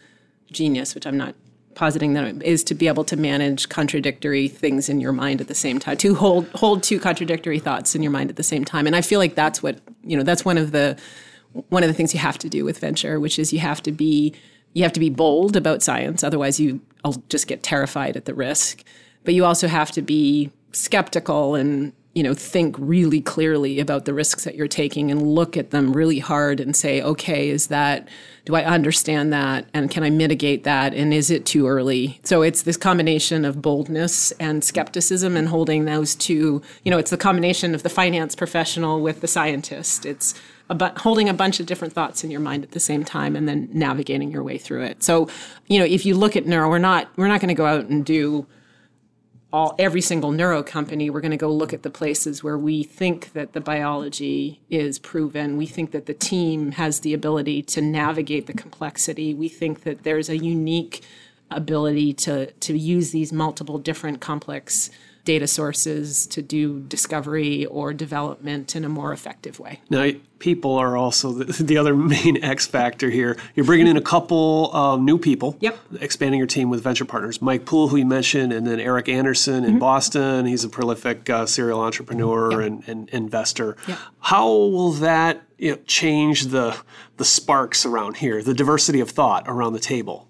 [0.52, 1.34] genius, which I'm not
[1.76, 5.55] positing that is to be able to manage contradictory things in your mind at the
[5.55, 8.88] same time to hold hold two contradictory thoughts in your mind at the same time.
[8.88, 10.97] And i feel like that's what you know that's one of the
[11.69, 13.91] one of the things you have to do with venture which is you have to
[13.91, 14.34] be
[14.74, 16.24] you have to be bold about science.
[16.24, 18.84] Otherwise you will just get terrified at the risk.
[19.24, 24.14] But you also have to be skeptical and you know think really clearly about the
[24.14, 28.07] risks that you're taking and look at them really hard and say okay is that
[28.45, 32.20] do i understand that and can i mitigate that and is it too early?
[32.24, 37.12] So it's this combination of boldness and skepticism and holding those two you know it's
[37.12, 40.05] the combination of the finance professional with the scientist.
[40.05, 40.34] It's
[40.70, 43.47] about holding a bunch of different thoughts in your mind at the same time and
[43.47, 45.03] then navigating your way through it.
[45.03, 45.28] So
[45.68, 47.86] you know if you look at neuro we're not we're not going to go out
[47.86, 48.45] and do
[49.54, 52.84] all every single neuro company we're going to go look at the places where we
[52.84, 55.58] think that the biology is proven.
[55.58, 59.34] We think that the team has the ability to navigate the complexity.
[59.34, 61.04] We think that there's a unique
[61.49, 64.89] ability to to use these multiple different complex
[65.24, 69.80] data sources to do discovery or development in a more effective way.
[69.89, 73.38] Now, people are also the, the other main X factor here.
[73.55, 75.78] You're bringing in a couple um, new people, yep.
[75.99, 77.41] expanding your team with venture partners.
[77.41, 79.80] Mike Poole, who you mentioned, and then Eric Anderson in mm-hmm.
[79.80, 80.45] Boston.
[80.45, 82.61] He's a prolific uh, serial entrepreneur yep.
[82.61, 83.78] and, and, investor.
[83.88, 83.99] Yep.
[84.19, 86.76] How will that you know, change the
[87.17, 90.28] the sparks around here, the diversity of thought around the table?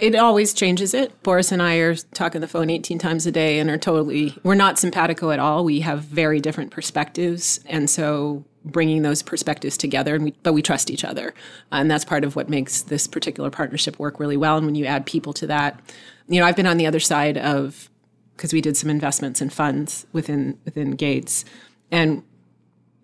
[0.00, 1.22] It always changes it.
[1.22, 4.54] Boris and I are talking the phone 18 times a day and are totally, we're
[4.54, 5.64] not simpatico at all.
[5.64, 7.60] We have very different perspectives.
[7.66, 11.32] And so bringing those perspectives together, and we, but we trust each other.
[11.72, 14.56] And that's part of what makes this particular partnership work really well.
[14.56, 15.80] And when you add people to that,
[16.28, 17.90] you know, I've been on the other side of,
[18.36, 21.44] because we did some investments and funds within within Gates.
[21.90, 22.22] And,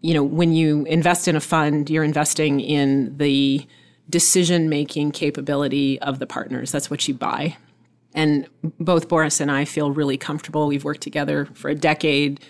[0.00, 3.66] you know, when you invest in a fund, you're investing in the
[4.08, 6.70] decision making capability of the partners.
[6.70, 7.56] That's what you buy.
[8.14, 8.46] And
[8.78, 10.66] both Boris and I feel really comfortable.
[10.68, 12.40] We've worked together for a decade.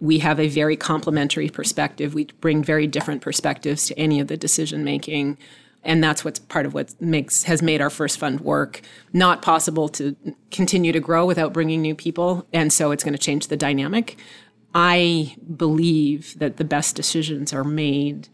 [0.00, 2.14] We have a very complementary perspective.
[2.14, 5.38] We bring very different perspectives to any of the decision making.
[5.82, 8.80] And that's what's part of what makes has made our first fund work.
[9.12, 10.16] Not possible to
[10.50, 14.16] continue to grow without bringing new people, and so it's going to change the dynamic.
[14.74, 18.28] I believe that the best decisions are made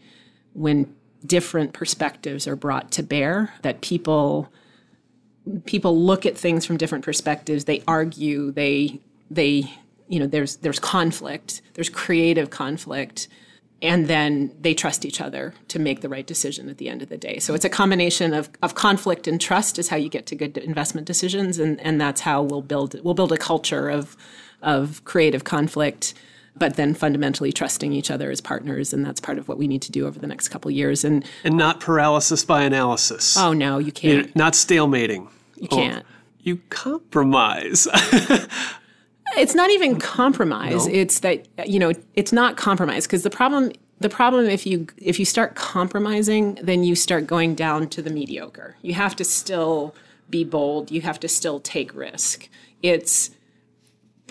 [0.53, 0.95] when
[1.25, 4.49] different perspectives are brought to bear that people
[5.65, 8.99] people look at things from different perspectives they argue they
[9.29, 9.71] they
[10.07, 13.27] you know there's there's conflict there's creative conflict
[13.81, 17.09] and then they trust each other to make the right decision at the end of
[17.09, 17.39] the day.
[17.39, 20.57] So it's a combination of, of conflict and trust is how you get to good
[20.59, 24.15] investment decisions and, and that's how we'll build we'll build a culture of
[24.61, 26.13] of creative conflict
[26.55, 29.81] but then fundamentally trusting each other as partners and that's part of what we need
[29.81, 31.03] to do over the next couple years.
[31.03, 33.37] And and not paralysis by analysis.
[33.37, 34.27] Oh no you can't.
[34.27, 35.29] You not stalemating.
[35.55, 36.05] You can't.
[36.05, 37.87] Oh, you compromise.
[39.37, 40.87] It's not even compromise.
[40.87, 40.93] No?
[40.93, 45.19] it's that you know it's not compromise because the problem the problem if you if
[45.19, 48.75] you start compromising then you start going down to the mediocre.
[48.81, 49.95] You have to still
[50.29, 50.91] be bold.
[50.91, 52.49] You have to still take risk.
[52.81, 53.31] It's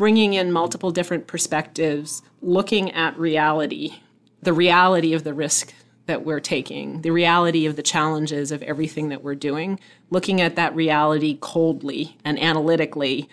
[0.01, 3.97] bringing in multiple different perspectives, looking at reality,
[4.41, 5.75] the reality of the risk
[6.07, 9.79] that we're taking, the reality of the challenges of everything that we're doing,
[10.09, 13.29] looking at that reality coldly and analytically,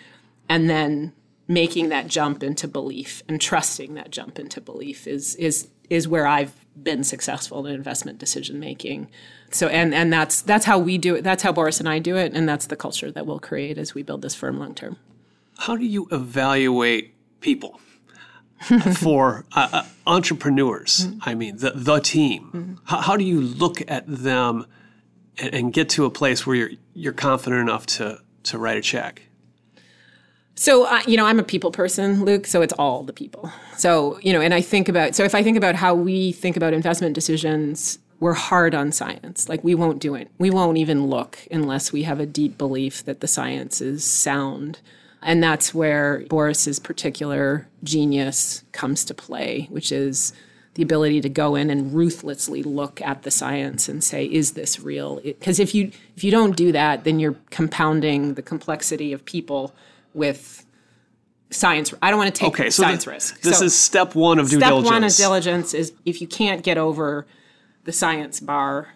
[0.46, 1.14] and then
[1.46, 6.26] making that jump into belief and trusting that jump into belief is is is where
[6.26, 9.08] I've been successful in investment decision making.
[9.50, 11.24] So and and that's that's how we do it.
[11.24, 13.94] That's how Boris and I do it, and that's the culture that we'll create as
[13.94, 14.98] we build this firm long term
[15.58, 17.80] how do you evaluate people
[18.94, 21.06] for uh, uh, entrepreneurs?
[21.06, 21.18] Mm-hmm.
[21.28, 22.44] I mean, the, the team.
[22.44, 22.74] Mm-hmm.
[22.84, 24.66] How, how, do you look at them
[25.36, 28.80] and, and, get to a place where you're, you're confident enough to, to write a
[28.80, 29.22] check?
[30.54, 33.52] So, uh, you know, I'm a people person, Luke, so it's all the people.
[33.76, 36.56] So, you know, and I think about, so if I think about how we think
[36.56, 39.48] about investment decisions, we're hard on science.
[39.48, 40.30] Like, we won't do it.
[40.38, 44.80] We won't even look unless we have a deep belief that the science is sound.
[45.22, 50.32] And that's where Boris's particular genius comes to play, which is
[50.74, 54.78] the ability to go in and ruthlessly look at the science and say, is this
[54.78, 55.20] real?
[55.24, 59.74] Because if you if you don't do that, then you're compounding the complexity of people
[60.14, 60.64] with
[61.50, 61.92] science.
[62.00, 63.40] I don't want to take okay, so science risk.
[63.40, 64.86] This so is step one of due step diligence.
[64.86, 67.26] Step one of diligence is if you can't get over
[67.82, 68.94] the science bar,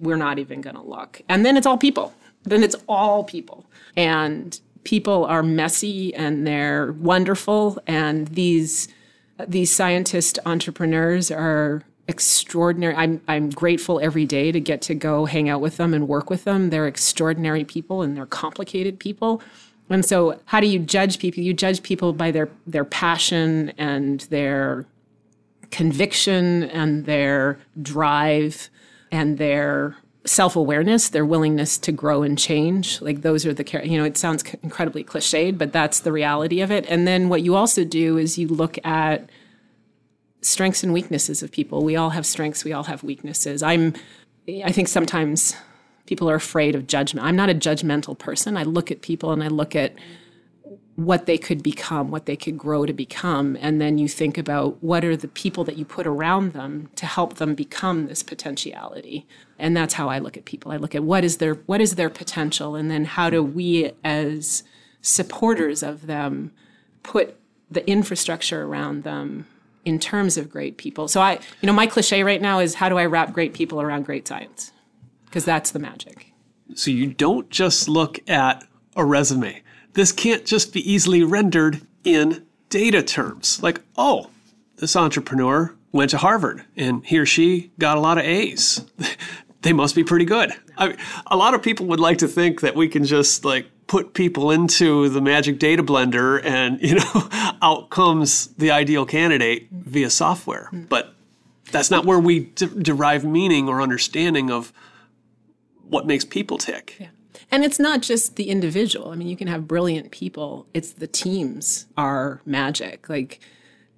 [0.00, 1.22] we're not even going to look.
[1.28, 2.14] And then it's all people.
[2.44, 3.66] Then it's all people.
[3.96, 8.86] And people are messy and they're wonderful and these
[9.48, 12.94] these scientist entrepreneurs are extraordinary.
[12.94, 16.30] I'm I'm grateful every day to get to go hang out with them and work
[16.30, 16.70] with them.
[16.70, 19.42] They're extraordinary people and they're complicated people.
[19.90, 21.42] And so how do you judge people?
[21.42, 24.86] You judge people by their their passion and their
[25.72, 28.70] conviction and their drive
[29.10, 33.00] and their self awareness, their willingness to grow and change.
[33.00, 36.70] Like those are the, you know, it sounds incredibly cliched, but that's the reality of
[36.70, 36.84] it.
[36.88, 39.30] And then what you also do is you look at
[40.42, 41.84] strengths and weaknesses of people.
[41.84, 43.62] We all have strengths, we all have weaknesses.
[43.62, 43.94] I'm,
[44.64, 45.56] I think sometimes
[46.06, 47.26] people are afraid of judgment.
[47.26, 48.56] I'm not a judgmental person.
[48.56, 49.94] I look at people and I look at,
[50.96, 53.56] what they could become, what they could grow to become.
[53.60, 57.04] And then you think about what are the people that you put around them to
[57.04, 59.26] help them become this potentiality.
[59.58, 60.72] And that's how I look at people.
[60.72, 63.92] I look at what is their what is their potential and then how do we
[64.02, 64.64] as
[65.02, 66.50] supporters of them
[67.02, 67.36] put
[67.70, 69.46] the infrastructure around them
[69.84, 71.08] in terms of great people.
[71.08, 73.82] So I you know my cliche right now is how do I wrap great people
[73.82, 74.72] around great science?
[75.26, 76.32] Because that's the magic.
[76.74, 78.64] So you don't just look at
[78.96, 79.62] a resume
[79.96, 83.62] this can't just be easily rendered in data terms.
[83.62, 84.30] Like, oh,
[84.76, 88.84] this entrepreneur went to Harvard and he or she got a lot of A's.
[89.62, 90.52] they must be pretty good.
[91.26, 94.50] A lot of people would like to think that we can just like put people
[94.50, 97.28] into the magic data blender and you know
[97.62, 100.68] out comes the ideal candidate via software.
[100.72, 100.90] Mm.
[100.90, 101.14] But
[101.72, 104.74] that's not where we de- derive meaning or understanding of
[105.88, 106.96] what makes people tick.
[107.00, 107.08] Yeah.
[107.50, 109.10] And it's not just the individual.
[109.10, 110.66] I mean, you can have brilliant people.
[110.74, 113.08] It's the teams are magic.
[113.08, 113.40] Like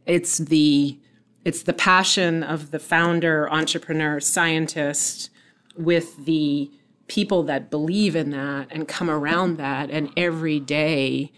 [0.06, 0.98] it's the
[1.44, 5.30] it's the passion of the founder, entrepreneur, scientist
[5.76, 6.70] with the
[7.06, 11.32] people that believe in that and come around that and every day,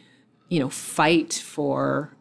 [0.48, 2.16] you know, fight for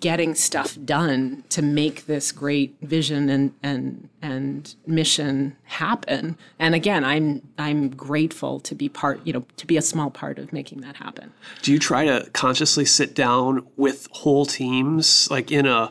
[0.00, 6.36] getting stuff done to make this great vision and and and mission happen.
[6.58, 10.38] And again, I'm I'm grateful to be part, you know, to be a small part
[10.38, 11.32] of making that happen.
[11.62, 15.90] Do you try to consciously sit down with whole teams like in a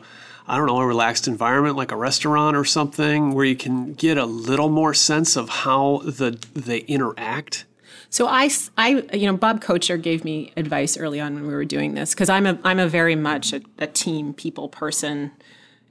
[0.50, 4.16] I don't know, a relaxed environment like a restaurant or something where you can get
[4.16, 7.66] a little more sense of how the they interact?
[8.10, 11.64] So I, I, you know, Bob Kocher gave me advice early on when we were
[11.64, 15.30] doing this because I'm a, I'm a very much a, a, team people person,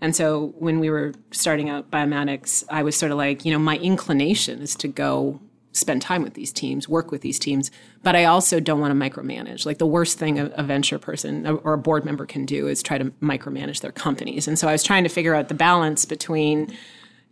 [0.01, 3.59] and so when we were starting out Biomatics, I was sort of like, you know,
[3.59, 5.39] my inclination is to go
[5.73, 7.69] spend time with these teams, work with these teams,
[8.01, 9.65] but I also don't want to micromanage.
[9.65, 12.81] Like the worst thing a, a venture person or a board member can do is
[12.81, 16.05] try to micromanage their companies, and so I was trying to figure out the balance
[16.05, 16.75] between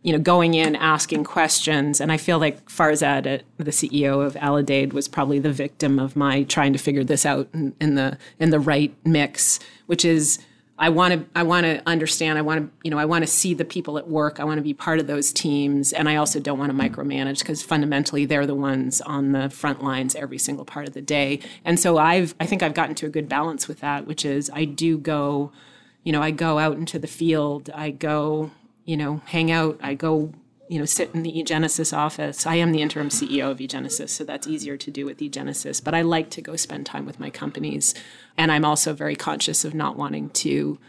[0.06, 2.00] you know, going in, asking questions.
[2.00, 6.16] And I feel like Farzad, uh, the CEO of Aledade, was probably the victim of
[6.16, 10.38] my trying to figure this out in, in the in the right mix, which is
[10.78, 12.38] I want to I want to understand.
[12.38, 14.40] I want to you know I want to see the people at work.
[14.40, 17.40] I want to be part of those teams, and I also don't want to micromanage
[17.40, 21.40] because fundamentally they're the ones on the front lines every single part of the day.
[21.64, 24.52] And so I've I think I've gotten to a good balance with that, which is
[24.54, 25.52] I do go,
[26.04, 27.72] you know, I go out into the field.
[27.74, 28.52] I go
[28.86, 29.80] you know, hang out.
[29.82, 30.32] I go,
[30.70, 32.46] you know, sit in the eGenesis office.
[32.46, 35.84] I am the interim CEO of eGenesis, so that's easier to do with eGenesis.
[35.84, 37.94] But I like to go spend time with my companies.
[38.38, 40.80] And I'm also very conscious of not wanting to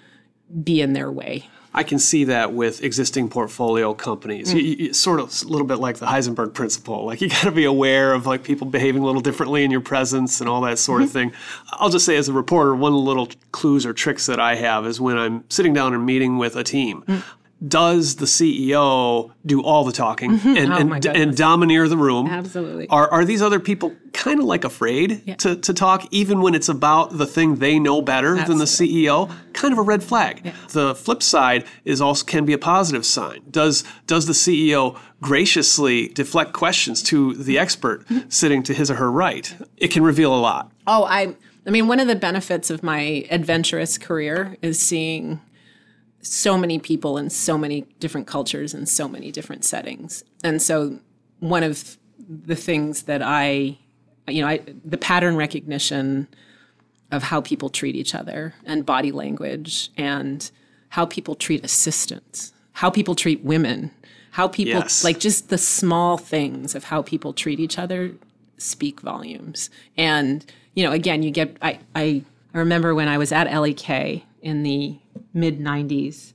[0.62, 1.48] be in their way.
[1.74, 4.54] I can see that with existing portfolio companies.
[4.54, 4.56] Mm.
[4.56, 7.04] You, you, sort of a little bit like the Heisenberg principle.
[7.04, 9.82] Like you got to be aware of like people behaving a little differently in your
[9.82, 11.04] presence and all that sort mm-hmm.
[11.04, 11.32] of thing.
[11.72, 14.54] I'll just say as a reporter, one of the little clues or tricks that I
[14.54, 17.02] have is when I'm sitting down and meeting with a team.
[17.02, 17.22] Mm
[17.66, 20.56] does the CEO do all the talking mm-hmm.
[20.56, 22.26] and, oh and, and, domineer the room?
[22.26, 22.86] Absolutely.
[22.88, 25.36] Are, are these other people kind of like afraid yeah.
[25.36, 28.52] to, to talk, even when it's about the thing they know better Absolutely.
[28.52, 29.32] than the CEO?
[29.54, 30.42] Kind of a red flag.
[30.44, 30.52] Yeah.
[30.70, 33.42] The flip side is also can be a positive sign.
[33.50, 38.28] Does does the CEO graciously deflect questions to the expert mm-hmm.
[38.28, 39.54] sitting to his or her right?
[39.78, 40.70] It can reveal a lot.
[40.86, 41.34] Oh, I
[41.66, 45.40] I mean, one of the benefits of my adventurous career is seeing
[46.26, 50.24] so many people in so many different cultures and so many different settings.
[50.42, 50.98] And so
[51.40, 51.96] one of
[52.28, 53.78] the things that I,
[54.28, 56.28] you know, I, the pattern recognition
[57.12, 60.50] of how people treat each other and body language and
[60.90, 63.92] how people treat assistants, how people treat women,
[64.32, 65.04] how people yes.
[65.04, 68.12] like just the small things of how people treat each other
[68.58, 69.70] speak volumes.
[69.96, 72.22] And, you know, again, you get I I,
[72.54, 74.96] I remember when I was at LEK in the
[75.34, 76.32] mid 90s,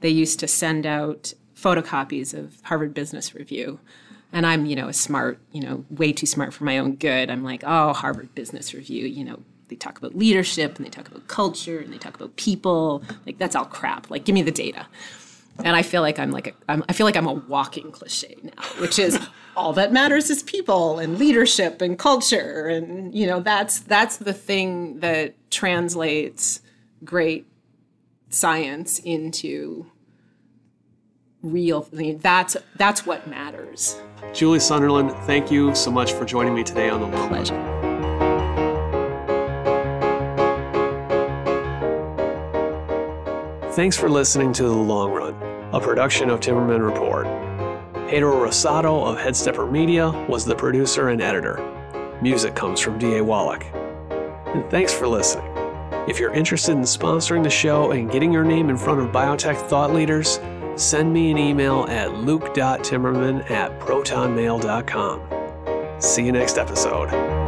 [0.00, 3.78] they used to send out photocopies of Harvard Business Review.
[4.32, 7.30] And I'm, you know, a smart, you know, way too smart for my own good.
[7.30, 9.38] I'm like, oh, Harvard Business Review, you know,
[9.68, 13.04] they talk about leadership and they talk about culture and they talk about people.
[13.24, 14.10] Like that's all crap.
[14.10, 14.86] Like give me the data.
[15.62, 18.36] And I feel like I'm like a, I'm, I feel like I'm a walking cliche
[18.42, 19.20] now, which is
[19.56, 24.32] all that matters is people and leadership and culture, and you know that's that's the
[24.32, 26.62] thing that translates
[27.04, 27.46] great
[28.34, 29.86] science into
[31.42, 33.96] real I mean, that's that's what matters.
[34.32, 37.82] Julie sunderland thank you so much for joining me today on the long pleasure.
[43.72, 45.34] Thanks for listening to the long run
[45.72, 47.26] a production of timmerman report.
[48.08, 51.58] Pedro rosado of headstepper media was the producer and editor.
[52.20, 53.64] Music comes from da wallach.
[54.54, 55.51] And thanks for listening
[56.08, 59.56] if you're interested in sponsoring the show and getting your name in front of biotech
[59.68, 60.40] thought leaders,
[60.76, 66.00] send me an email at luke.timmerman at protonmail.com.
[66.00, 67.41] See you next episode.